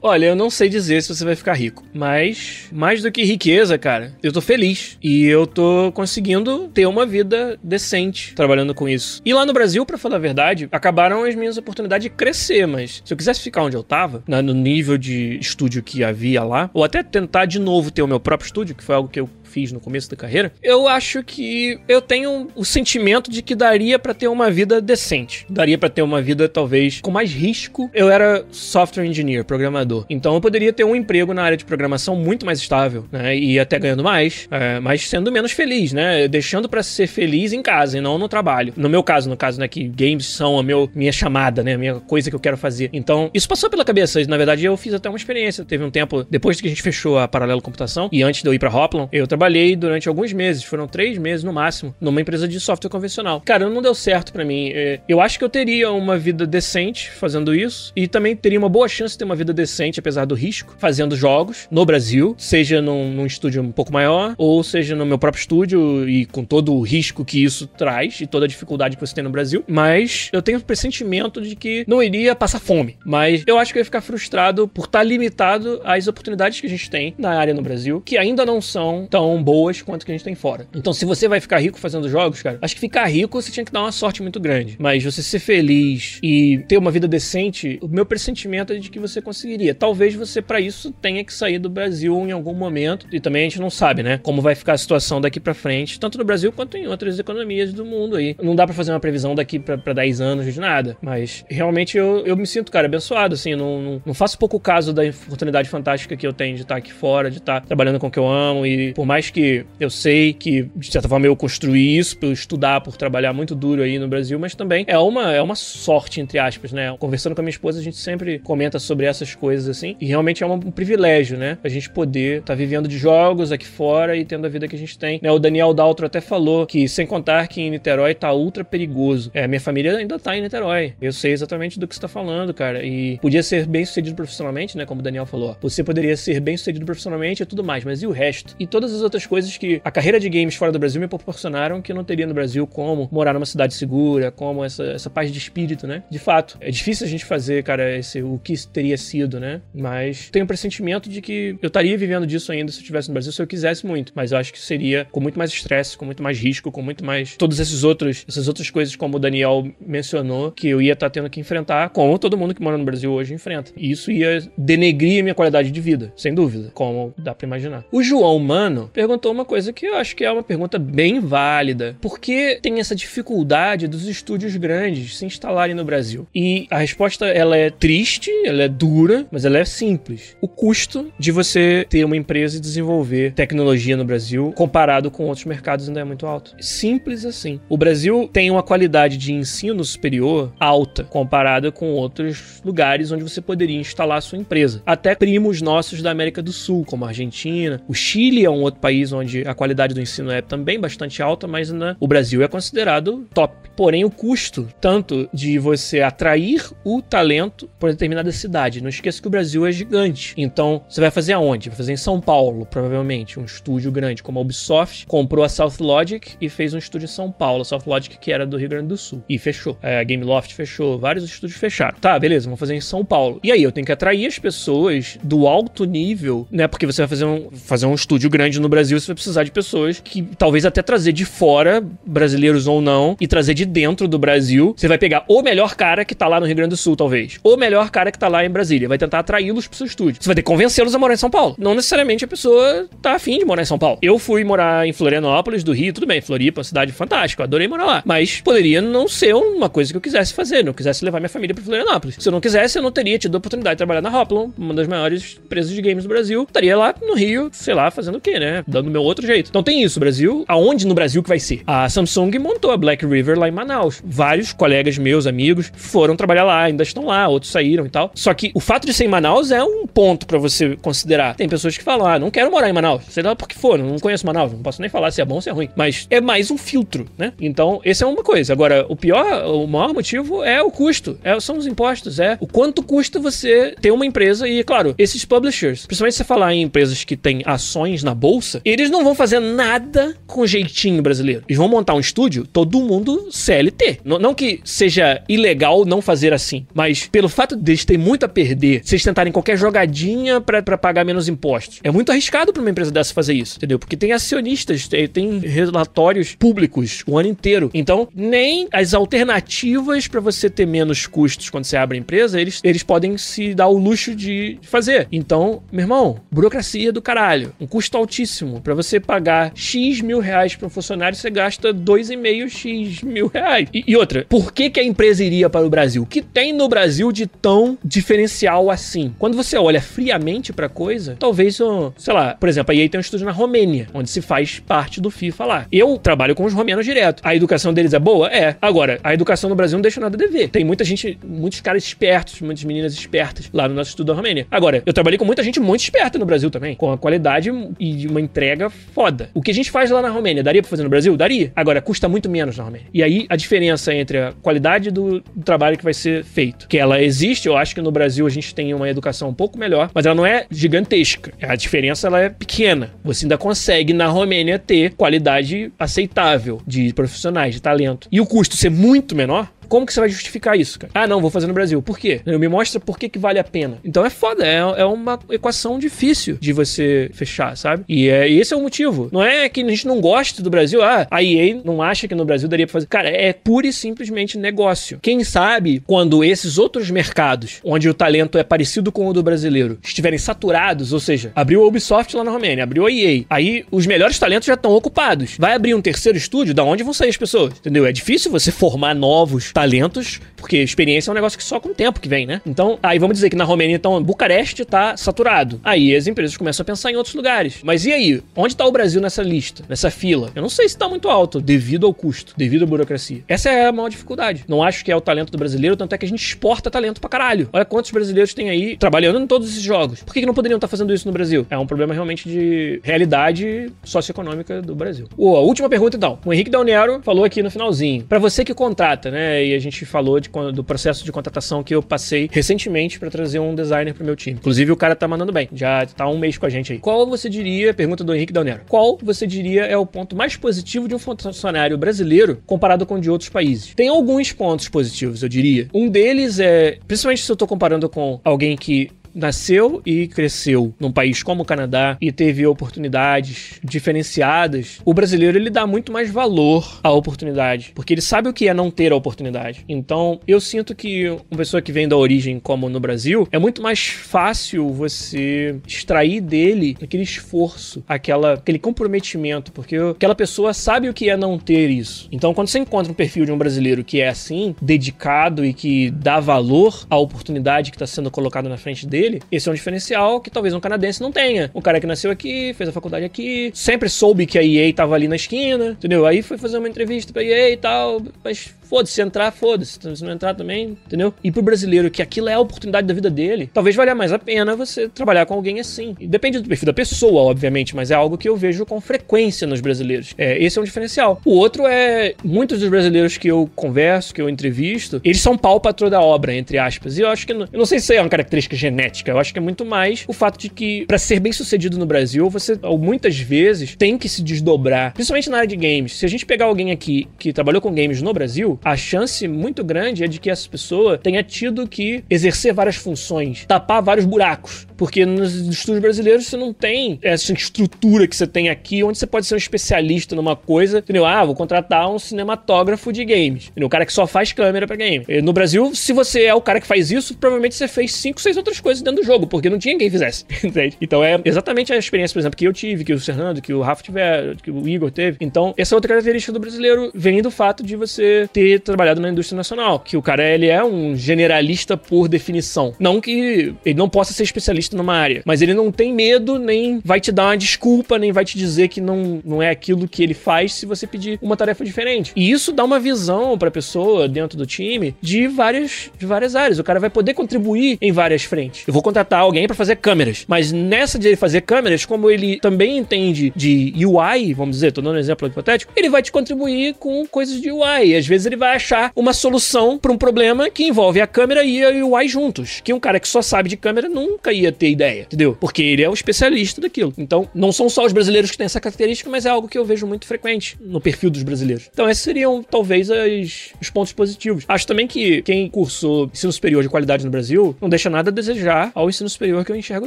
[0.00, 3.78] Olha, eu não sei dizer se você vai ficar rico, mas mais do que riqueza,
[3.78, 9.20] cara, eu tô feliz e eu tô conseguindo ter uma vida decente trabalhando com isso.
[9.24, 13.02] E lá no Brasil, para falar a verdade, acabaram as minhas oportunidades de crescer, mas
[13.04, 16.84] se eu quisesse ficar onde eu tava, no nível de estúdio que havia lá, ou
[16.84, 19.72] até tentar de novo ter o meu próprio estúdio, que foi algo que eu fiz
[19.72, 24.14] no começo da carreira, eu acho que eu tenho o sentimento de que daria para
[24.14, 25.46] ter uma vida decente.
[25.48, 27.90] Daria para ter uma vida talvez com mais risco.
[27.94, 30.04] Eu era software engineer, programador.
[30.08, 33.36] Então eu poderia ter um emprego na área de programação muito mais estável, né?
[33.36, 36.28] E até ganhando mais, é, mas sendo menos feliz, né?
[36.28, 38.72] Deixando para ser feliz em casa e não no trabalho.
[38.76, 41.74] No meu caso, no caso, né, que games são a meu, minha chamada, né?
[41.74, 42.90] A minha coisa que eu quero fazer.
[42.92, 44.20] Então, isso passou pela cabeça.
[44.26, 45.64] Na verdade, eu fiz até uma experiência.
[45.64, 48.54] Teve um tempo, depois que a gente fechou a Paralelo Computação, e antes de eu
[48.54, 52.48] ir pra Hoplon, eu trabalhei durante alguns meses, foram três meses no máximo, numa empresa
[52.48, 53.42] de software convencional.
[53.44, 54.70] Cara, não deu certo para mim.
[54.74, 58.68] É, eu acho que eu teria uma vida decente fazendo isso e também teria uma
[58.68, 62.80] boa chance de ter uma vida decente, apesar do risco, fazendo jogos no Brasil, seja
[62.80, 66.72] num, num estúdio um pouco maior ou seja no meu próprio estúdio e com todo
[66.72, 69.62] o risco que isso traz e toda a dificuldade que você tem no Brasil.
[69.68, 72.96] Mas eu tenho o pressentimento de que não iria passar fome.
[73.04, 76.70] Mas eu acho que eu ia ficar frustrado por estar limitado às oportunidades que a
[76.70, 80.12] gente tem na área no Brasil, que ainda não são tão tão boas quanto que
[80.12, 80.68] a gente tem fora.
[80.74, 83.64] Então, se você vai ficar rico fazendo jogos, cara, acho que ficar rico você tinha
[83.64, 84.76] que dar uma sorte muito grande.
[84.78, 89.00] Mas você ser feliz e ter uma vida decente, o meu pressentimento é de que
[89.00, 89.74] você conseguiria.
[89.74, 93.06] Talvez você, para isso, tenha que sair do Brasil em algum momento.
[93.12, 94.20] E também a gente não sabe, né?
[94.22, 97.72] Como vai ficar a situação daqui para frente, tanto no Brasil quanto em outras economias
[97.72, 98.36] do mundo aí.
[98.40, 100.96] Não dá para fazer uma previsão daqui para 10 anos de nada.
[101.02, 103.56] Mas realmente eu, eu me sinto, cara, abençoado, assim.
[103.56, 106.92] Não, não, não faço pouco caso da oportunidade fantástica que eu tenho de estar aqui
[106.92, 108.64] fora, de estar trabalhando com o que eu amo.
[108.66, 112.80] E por mais que eu sei que, de certa forma, eu construí isso por estudar,
[112.80, 116.38] por trabalhar muito duro aí no Brasil, mas também é uma, é uma sorte, entre
[116.38, 116.94] aspas, né?
[116.98, 120.42] Conversando com a minha esposa, a gente sempre comenta sobre essas coisas assim, e realmente
[120.42, 121.58] é um, um privilégio, né?
[121.62, 124.76] A gente poder estar tá vivendo de jogos aqui fora e tendo a vida que
[124.76, 125.20] a gente tem.
[125.22, 125.30] Né?
[125.30, 129.30] O Daniel Daltro até falou que, sem contar que em Niterói tá ultra perigoso.
[129.32, 130.94] É, minha família ainda tá em Niterói.
[131.00, 132.84] Eu sei exatamente do que você tá falando, cara.
[132.84, 134.84] E podia ser bem sucedido profissionalmente, né?
[134.84, 135.56] Como o Daniel falou.
[135.60, 138.54] Você poderia ser bem sucedido profissionalmente e tudo mais, mas e o resto?
[138.58, 141.80] E todas as outras coisas que a carreira de games fora do Brasil me proporcionaram
[141.80, 145.32] que eu não teria no Brasil como morar numa cidade segura, como essa, essa paz
[145.32, 146.02] de espírito, né?
[146.10, 149.60] De fato, é difícil a gente fazer, cara, esse, o que teria sido, né?
[149.74, 153.14] Mas tenho o pressentimento de que eu estaria vivendo disso ainda se eu estivesse no
[153.14, 154.12] Brasil, se eu quisesse muito.
[154.14, 157.04] Mas eu acho que seria com muito mais estresse, com muito mais risco, com muito
[157.04, 157.36] mais.
[157.36, 161.30] Todos esses outros, essas outras coisas, como o Daniel mencionou, que eu ia estar tendo
[161.30, 163.72] que enfrentar, como todo mundo que mora no Brasil hoje enfrenta.
[163.76, 167.84] E isso ia denegrir a minha qualidade de vida, sem dúvida, como dá pra imaginar.
[167.92, 171.98] O João Mano perguntou uma coisa que eu acho que é uma pergunta bem válida.
[172.00, 176.26] Por que tem essa dificuldade dos estúdios grandes se instalarem no Brasil?
[176.34, 180.34] E a resposta ela é triste, ela é dura, mas ela é simples.
[180.40, 185.44] O custo de você ter uma empresa e desenvolver tecnologia no Brasil comparado com outros
[185.44, 186.56] mercados ainda é muito alto.
[186.58, 187.60] Simples assim.
[187.68, 193.42] O Brasil tem uma qualidade de ensino superior alta comparada com outros lugares onde você
[193.42, 194.82] poderia instalar sua empresa.
[194.86, 197.82] Até primos nossos da América do Sul, como a Argentina.
[197.86, 201.48] O Chile é um outro país onde a qualidade do ensino é também bastante alta,
[201.48, 203.52] mas né, o Brasil é considerado top.
[203.76, 208.80] Porém, o custo, tanto de você atrair o talento por determinada cidade.
[208.80, 210.34] Não esqueça que o Brasil é gigante.
[210.36, 211.68] Então, você vai fazer aonde?
[211.68, 215.74] Vai fazer em São Paulo, provavelmente, um estúdio grande, como a Ubisoft comprou a South
[215.80, 217.62] Logic e fez um estúdio em São Paulo.
[217.62, 219.22] A South Logic que era do Rio Grande do Sul.
[219.28, 219.76] E fechou.
[219.82, 221.98] É, a Gameloft fechou, vários estúdios fecharam.
[222.00, 223.40] Tá, beleza, vamos fazer em São Paulo.
[223.42, 226.66] E aí, eu tenho que atrair as pessoas do alto nível, né?
[226.66, 229.50] Porque você vai fazer um, fazer um estúdio grande no Brasil, você vai precisar de
[229.50, 234.18] pessoas que talvez até trazer de fora, brasileiros ou não, e trazer de dentro do
[234.18, 234.74] Brasil.
[234.76, 237.38] Você vai pegar o melhor cara que tá lá no Rio Grande do Sul, talvez.
[237.42, 238.88] O melhor cara que tá lá em Brasília.
[238.88, 240.22] Vai tentar atraí-los pro seu estúdio.
[240.22, 241.54] Você vai ter que convencê-los a morar em São Paulo.
[241.58, 243.98] Não necessariamente a pessoa tá afim de morar em São Paulo.
[244.02, 246.20] Eu fui morar em Florianópolis, do Rio, tudo bem.
[246.20, 247.44] Floripa, cidade fantástica.
[247.44, 248.02] Adorei morar lá.
[248.04, 250.64] Mas poderia não ser uma coisa que eu quisesse fazer.
[250.64, 252.16] Não quisesse levar minha família pra Florianópolis.
[252.18, 254.74] Se eu não quisesse, eu não teria tido a oportunidade de trabalhar na Hoplon, uma
[254.74, 256.42] das maiores empresas de games do Brasil.
[256.42, 258.64] Estaria lá no Rio, sei lá, fazendo o quê, né?
[258.66, 259.48] Dando meu outro jeito.
[259.48, 260.44] Então tem isso, Brasil.
[260.48, 261.62] Aonde no Brasil que vai ser?
[261.66, 264.02] A Samsung montou a Black River lá em Manaus.
[264.04, 268.10] Vários colegas meus, amigos, foram trabalhar lá, ainda estão lá, outros saíram e tal.
[268.14, 271.34] Só que o fato de ser em Manaus é um ponto para você considerar.
[271.36, 273.02] Tem pessoas que falam, ah, não quero morar em Manaus.
[273.08, 275.36] Sei lá por que for, não conheço Manaus, não posso nem falar se é bom
[275.36, 275.68] ou se é ruim.
[275.76, 277.32] Mas é mais um filtro, né?
[277.40, 278.52] Então, esse é uma coisa.
[278.52, 281.18] Agora, o pior, o maior motivo é o custo.
[281.22, 285.24] É, são os impostos, é o quanto custa você ter uma empresa e, claro, esses
[285.24, 289.14] publishers, principalmente se você falar em empresas que têm ações na bolsa, eles não vão
[289.14, 291.42] fazer nada com jeitinho brasileiro.
[291.48, 294.00] Eles vão montar um estúdio, todo mundo CLT.
[294.04, 298.28] Não, não que seja ilegal não fazer assim, mas pelo fato deles terem muito a
[298.28, 302.70] perder, se eles tentarem qualquer jogadinha para pagar menos impostos, é muito arriscado para uma
[302.70, 303.78] empresa dessa fazer isso, entendeu?
[303.78, 307.70] Porque tem acionistas, tem, tem relatórios públicos o ano inteiro.
[307.72, 312.60] Então, nem as alternativas para você ter menos custos quando você abre a empresa, eles,
[312.62, 315.08] eles podem se dar o luxo de fazer.
[315.10, 317.54] Então, meu irmão, burocracia do caralho.
[317.60, 318.35] Um custo altíssimo.
[318.62, 323.68] Para você pagar X mil reais para um funcionário, você gasta 2,5 X mil reais.
[323.72, 326.02] E, e, outra, por que, que a empresa iria para o Brasil?
[326.02, 329.14] O que tem no Brasil de tão diferencial assim?
[329.18, 331.58] Quando você olha friamente pra coisa, talvez,
[331.96, 335.00] sei lá, por exemplo, a EA tem um estúdio na Romênia, onde se faz parte
[335.00, 335.66] do FIFA lá.
[335.70, 337.22] Eu trabalho com os romenos direto.
[337.24, 338.28] A educação deles é boa?
[338.28, 338.56] É.
[338.60, 340.48] Agora, a educação no Brasil não deixa nada a dever.
[340.48, 344.46] Tem muita gente, muitos caras espertos, muitas meninas espertas lá no nosso estudo da Romênia.
[344.50, 348.06] Agora, eu trabalhei com muita gente muito esperta no Brasil também, com a qualidade e
[348.06, 349.30] uma entrega foda.
[349.32, 351.16] O que a gente faz lá na Romênia, daria pra fazer no Brasil?
[351.16, 351.52] Daria.
[351.56, 352.88] Agora, custa muito menos na Romênia.
[352.92, 356.78] E aí, a diferença entre a qualidade do, do trabalho que vai ser feito, que
[356.78, 359.90] ela existe, eu acho que no Brasil a gente tem uma educação um pouco melhor,
[359.94, 361.32] mas ela não é gigantesca.
[361.42, 362.90] A diferença ela é pequena.
[363.04, 368.08] Você ainda consegue na Romênia ter qualidade aceitável de profissionais, de talento.
[368.10, 370.92] E o custo ser muito menor, como que você vai justificar isso, cara?
[370.94, 371.80] Ah, não, vou fazer no Brasil.
[371.82, 372.20] Por quê?
[372.24, 373.78] Me mostra por que, que vale a pena.
[373.84, 377.84] Então é foda, é, é uma equação difícil de você fechar, sabe?
[377.88, 379.08] E é, esse é o motivo.
[379.12, 382.14] Não é que a gente não goste do Brasil, ah, a EA não acha que
[382.14, 382.86] no Brasil daria pra fazer.
[382.86, 384.98] Cara, é pura e simplesmente negócio.
[385.00, 389.78] Quem sabe quando esses outros mercados, onde o talento é parecido com o do brasileiro,
[389.82, 393.86] estiverem saturados, ou seja, abriu a Ubisoft lá na Romênia, abriu a EA, aí os
[393.86, 395.36] melhores talentos já estão ocupados.
[395.38, 397.54] Vai abrir um terceiro estúdio, da onde vão sair as pessoas?
[397.58, 397.86] Entendeu?
[397.86, 401.74] É difícil você formar novos talentos, porque experiência é um negócio que só com o
[401.74, 402.42] tempo que vem, né?
[402.44, 405.58] Então, aí vamos dizer que na Romênia, então, Bucareste tá saturado.
[405.64, 407.60] Aí as empresas começam a pensar em outros lugares.
[407.64, 408.22] Mas e aí?
[408.36, 410.30] Onde tá o Brasil nessa lista, nessa fila?
[410.34, 413.22] Eu não sei se tá muito alto, devido ao custo, devido à burocracia.
[413.26, 414.44] Essa é a maior dificuldade.
[414.46, 417.00] Não acho que é o talento do brasileiro, tanto é que a gente exporta talento
[417.00, 417.48] pra caralho.
[417.50, 420.02] Olha quantos brasileiros tem aí trabalhando em todos esses jogos.
[420.02, 421.46] Por que, que não poderiam estar tá fazendo isso no Brasil?
[421.48, 425.08] É um problema realmente de realidade socioeconômica do Brasil.
[425.16, 426.18] Oh, a última pergunta, então.
[426.26, 428.04] O Henrique Dalnero falou aqui no finalzinho.
[428.04, 429.45] Para você que contrata, né?
[429.54, 433.54] A gente falou de, do processo de contratação que eu passei recentemente para trazer um
[433.54, 434.38] designer pro meu time.
[434.38, 435.48] Inclusive, o cara tá mandando bem.
[435.52, 436.78] Já tá um mês com a gente aí.
[436.78, 440.88] Qual você diria, pergunta do Henrique Dalnero, qual você diria é o ponto mais positivo
[440.88, 443.74] de um funcionário brasileiro comparado com o de outros países?
[443.74, 445.68] Tem alguns pontos positivos, eu diria.
[445.72, 450.92] Um deles é, principalmente se eu tô comparando com alguém que nasceu e cresceu num
[450.92, 456.80] país como o Canadá e teve oportunidades diferenciadas, o brasileiro ele dá muito mais valor
[456.82, 459.64] à oportunidade, porque ele sabe o que é não ter a oportunidade.
[459.68, 463.62] Então, eu sinto que uma pessoa que vem da origem como no Brasil, é muito
[463.62, 470.94] mais fácil você extrair dele aquele esforço, aquela, aquele comprometimento, porque aquela pessoa sabe o
[470.94, 472.08] que é não ter isso.
[472.12, 475.90] Então, quando você encontra um perfil de um brasileiro que é assim, dedicado e que
[475.90, 479.54] dá valor à oportunidade que está sendo colocada na frente dele, dele, esse é um
[479.54, 481.50] diferencial que talvez um canadense não tenha.
[481.54, 484.94] O cara que nasceu aqui, fez a faculdade aqui, sempre soube que a EA tava
[484.94, 486.06] ali na esquina, entendeu?
[486.06, 489.78] Aí foi fazer uma entrevista pra EA e tal, mas Foda-se, entrar, foda-se.
[489.94, 491.14] Se não entrar também, entendeu?
[491.22, 494.18] E pro brasileiro, que aquilo é a oportunidade da vida dele, talvez valha mais a
[494.18, 495.94] pena você trabalhar com alguém assim.
[496.00, 499.46] E depende do perfil da pessoa, obviamente, mas é algo que eu vejo com frequência
[499.46, 500.14] nos brasileiros.
[500.18, 501.20] É, esse é um diferencial.
[501.24, 505.60] O outro é, muitos dos brasileiros que eu converso, que eu entrevisto, eles são pau
[505.60, 506.98] patrão da obra, entre aspas.
[506.98, 509.38] E eu acho que, eu não sei se é uma característica genética, eu acho que
[509.38, 513.18] é muito mais o fato de que, para ser bem sucedido no Brasil, você, muitas
[513.18, 515.94] vezes, tem que se desdobrar, principalmente na área de games.
[515.96, 519.64] Se a gente pegar alguém aqui que trabalhou com games no Brasil, a chance muito
[519.64, 524.66] grande é de que essa pessoa tenha tido que exercer várias funções, tapar vários buracos.
[524.76, 529.06] Porque nos estudos brasileiros você não tem essa estrutura que você tem aqui, onde você
[529.06, 531.04] pode ser um especialista numa coisa, entendeu?
[531.04, 533.48] Ah, vou contratar um cinematógrafo de games.
[533.48, 533.66] Entendeu?
[533.66, 535.04] O cara que só faz câmera para game.
[535.22, 538.36] No Brasil, se você é o cara que faz isso, provavelmente você fez cinco, seis
[538.36, 540.24] outras coisas dentro do jogo, porque não tinha quem fizesse.
[540.44, 540.76] Entende?
[540.80, 543.62] Então é exatamente a experiência, por exemplo, que eu tive, que o Fernando, que o
[543.62, 545.16] Rafa tiver, que o Igor teve.
[545.20, 549.10] Então, essa outra característica do brasileiro vem do fato de você ter ter trabalhado na
[549.10, 549.80] indústria nacional.
[549.80, 552.74] Que o cara, ele é um generalista por definição.
[552.78, 556.80] Não que ele não possa ser especialista numa área, mas ele não tem medo, nem
[556.84, 560.02] vai te dar uma desculpa, nem vai te dizer que não, não é aquilo que
[560.02, 562.12] ele faz se você pedir uma tarefa diferente.
[562.14, 566.58] E isso dá uma visão pra pessoa dentro do time de várias, de várias áreas.
[566.58, 568.64] O cara vai poder contribuir em várias frentes.
[568.66, 572.38] Eu vou contratar alguém para fazer câmeras, mas nessa de ele fazer câmeras, como ele
[572.40, 576.74] também entende de UI, vamos dizer, tô dando um exemplo hipotético, ele vai te contribuir
[576.74, 577.96] com coisas de UI.
[577.96, 581.64] Às vezes ele vai achar uma solução para um problema que envolve a câmera e
[581.64, 582.60] a UI juntos.
[582.62, 585.36] Que um cara que só sabe de câmera nunca ia ter ideia, entendeu?
[585.40, 586.92] Porque ele é o especialista daquilo.
[586.98, 589.64] Então, não são só os brasileiros que têm essa característica, mas é algo que eu
[589.64, 591.70] vejo muito frequente no perfil dos brasileiros.
[591.72, 594.44] Então, esses seriam talvez as, os pontos positivos.
[594.46, 598.12] Acho também que quem cursou ensino superior de qualidade no Brasil não deixa nada a
[598.12, 599.86] desejar ao ensino superior que eu enxergo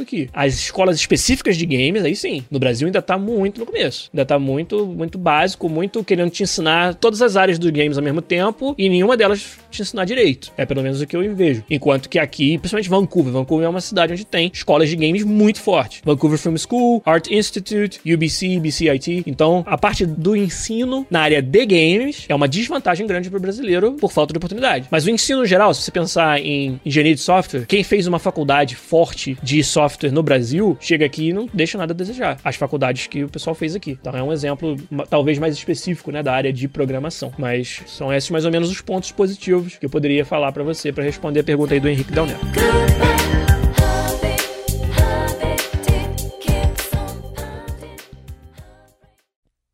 [0.00, 0.28] aqui.
[0.32, 4.10] As escolas específicas de games, aí sim, no Brasil ainda tá muito no começo.
[4.12, 8.04] Ainda tá muito, muito básico, muito querendo te ensinar todas as áreas dos games ao
[8.04, 8.39] mesmo tempo
[8.78, 10.52] e nenhuma delas te ensinar direito.
[10.56, 11.64] É pelo menos o que eu vejo.
[11.70, 15.60] Enquanto que aqui, principalmente Vancouver, Vancouver é uma cidade onde tem escolas de games muito
[15.60, 16.02] fortes.
[16.04, 19.24] Vancouver Film School, Art Institute, UBC, BCIT.
[19.26, 23.40] Então, a parte do ensino na área de games é uma desvantagem grande para o
[23.40, 24.86] brasileiro por falta de oportunidade.
[24.90, 28.74] Mas o ensino geral, se você pensar em engenharia de software, quem fez uma faculdade
[28.74, 32.38] forte de software no Brasil, chega aqui e não deixa nada a desejar.
[32.42, 33.98] As faculdades que o pessoal fez aqui.
[34.00, 34.76] Então é um exemplo
[35.08, 37.32] talvez mais específico, né, da área de programação.
[37.38, 40.92] Mas são esses mais ou menos os pontos positivos que eu poderia falar para você
[40.92, 42.40] para responder a pergunta aí do Henrique Del Neto.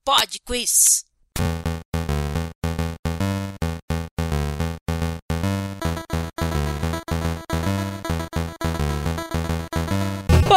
[0.05, 1.05] Pod Quiz.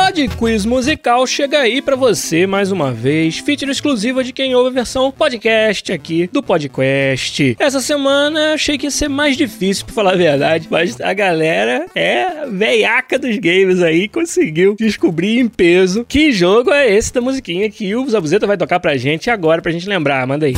[0.10, 4.70] Pod Quiz Musical chega aí pra você mais uma vez, feature exclusiva de quem ouve
[4.70, 7.56] a versão podcast aqui do Podcast.
[7.60, 11.86] Essa semana achei que ia ser mais difícil, pra falar a verdade, mas a galera
[11.94, 17.70] é veiaca dos games aí, conseguiu descobrir em peso que jogo é esse da musiquinha
[17.70, 20.26] que o Zabuzeta vai tocar pra gente agora, pra gente lembrar.
[20.26, 20.56] Manda aí.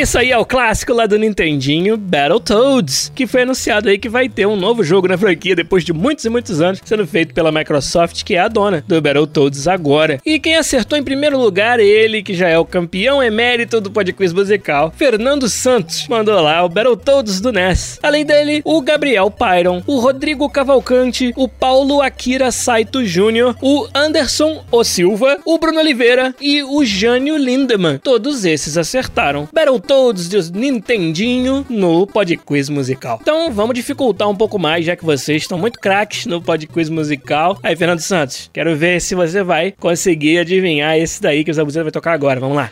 [0.00, 4.30] Isso aí é o clássico lá do Nintendinho, Battletoads, que foi anunciado aí que vai
[4.30, 7.52] ter um novo jogo na franquia depois de muitos e muitos anos, sendo feito pela
[7.52, 10.18] Microsoft, que é a dona do Battletoads agora.
[10.24, 14.32] E quem acertou em primeiro lugar, ele que já é o campeão emérito do Podquiz
[14.32, 18.00] musical, Fernando Santos, mandou lá o Battletoads do NES.
[18.02, 24.64] Além dele, o Gabriel Pyron, o Rodrigo Cavalcante, o Paulo Akira Saito Jr., o Anderson
[24.72, 27.98] O Silva, o Bruno Oliveira e o Jânio Lindemann.
[27.98, 29.46] Todos esses acertaram.
[29.52, 33.18] Battletoads todos de Nintendinho no Podquiz Musical.
[33.20, 37.58] Então vamos dificultar um pouco mais, já que vocês estão muito craques no Podquiz Musical.
[37.60, 41.82] Aí, Fernando Santos, quero ver se você vai conseguir adivinhar esse daí que o Zabuzeta
[41.82, 42.38] vai tocar agora.
[42.38, 42.70] Vamos lá.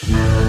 [0.00, 0.39] Tá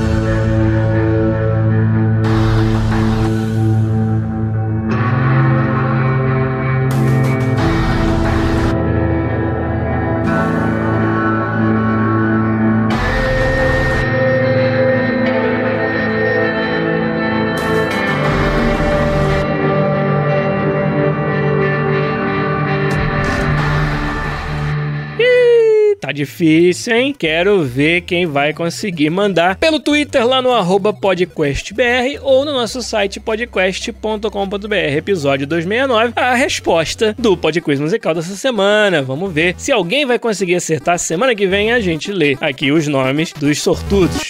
[26.22, 27.16] difícil, hein?
[27.18, 32.82] Quero ver quem vai conseguir mandar pelo Twitter lá no arroba podquestbr ou no nosso
[32.82, 39.02] site podquest.com.br, episódio 269, a resposta do Podquiz musical dessa semana.
[39.02, 41.00] Vamos ver se alguém vai conseguir acertar.
[41.00, 44.28] Semana que vem a gente lê aqui os nomes dos sortudos.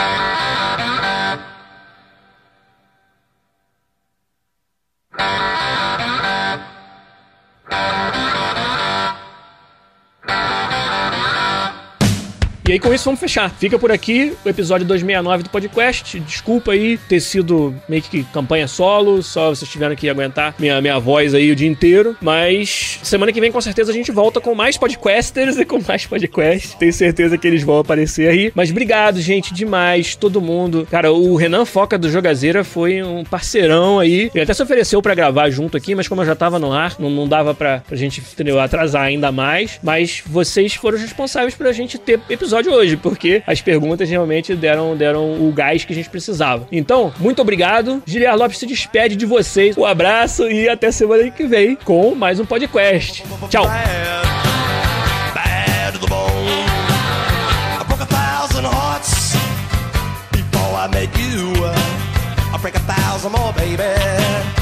[0.00, 0.29] Bye.
[12.70, 13.50] E aí, com isso, vamos fechar.
[13.50, 16.20] Fica por aqui o episódio 269 do podcast.
[16.20, 20.96] Desculpa aí ter sido meio que campanha solo, só vocês tiveram que aguentar minha, minha
[21.00, 22.16] voz aí o dia inteiro.
[22.20, 26.06] Mas semana que vem, com certeza, a gente volta com mais podcasters e com mais
[26.06, 26.74] podcasts.
[26.74, 28.52] Tenho certeza que eles vão aparecer aí.
[28.54, 30.86] Mas obrigado, gente, demais, todo mundo.
[30.88, 34.30] Cara, o Renan Foca do Jogazeira foi um parceirão aí.
[34.32, 36.94] Ele até se ofereceu para gravar junto aqui, mas como eu já tava no ar,
[37.00, 39.80] não, não dava pra, pra gente entendeu, atrasar ainda mais.
[39.82, 44.54] Mas vocês foram os responsáveis pra gente ter episódio episódio hoje, porque as perguntas realmente
[44.54, 46.66] deram, deram o gás que a gente precisava.
[46.70, 48.02] Então, muito obrigado.
[48.06, 49.76] Giliar Lopes se despede de vocês.
[49.76, 53.24] Um abraço e até semana que vem com mais um podcast.
[53.48, 53.66] Tchau!
[60.72, 61.52] I make you.
[61.62, 64.59] Uh, break a thousand more, baby.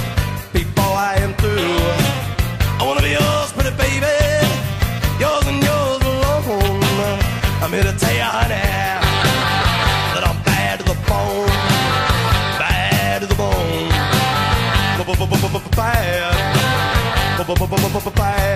[17.48, 18.47] Bye.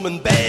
[0.00, 0.39] woman bad.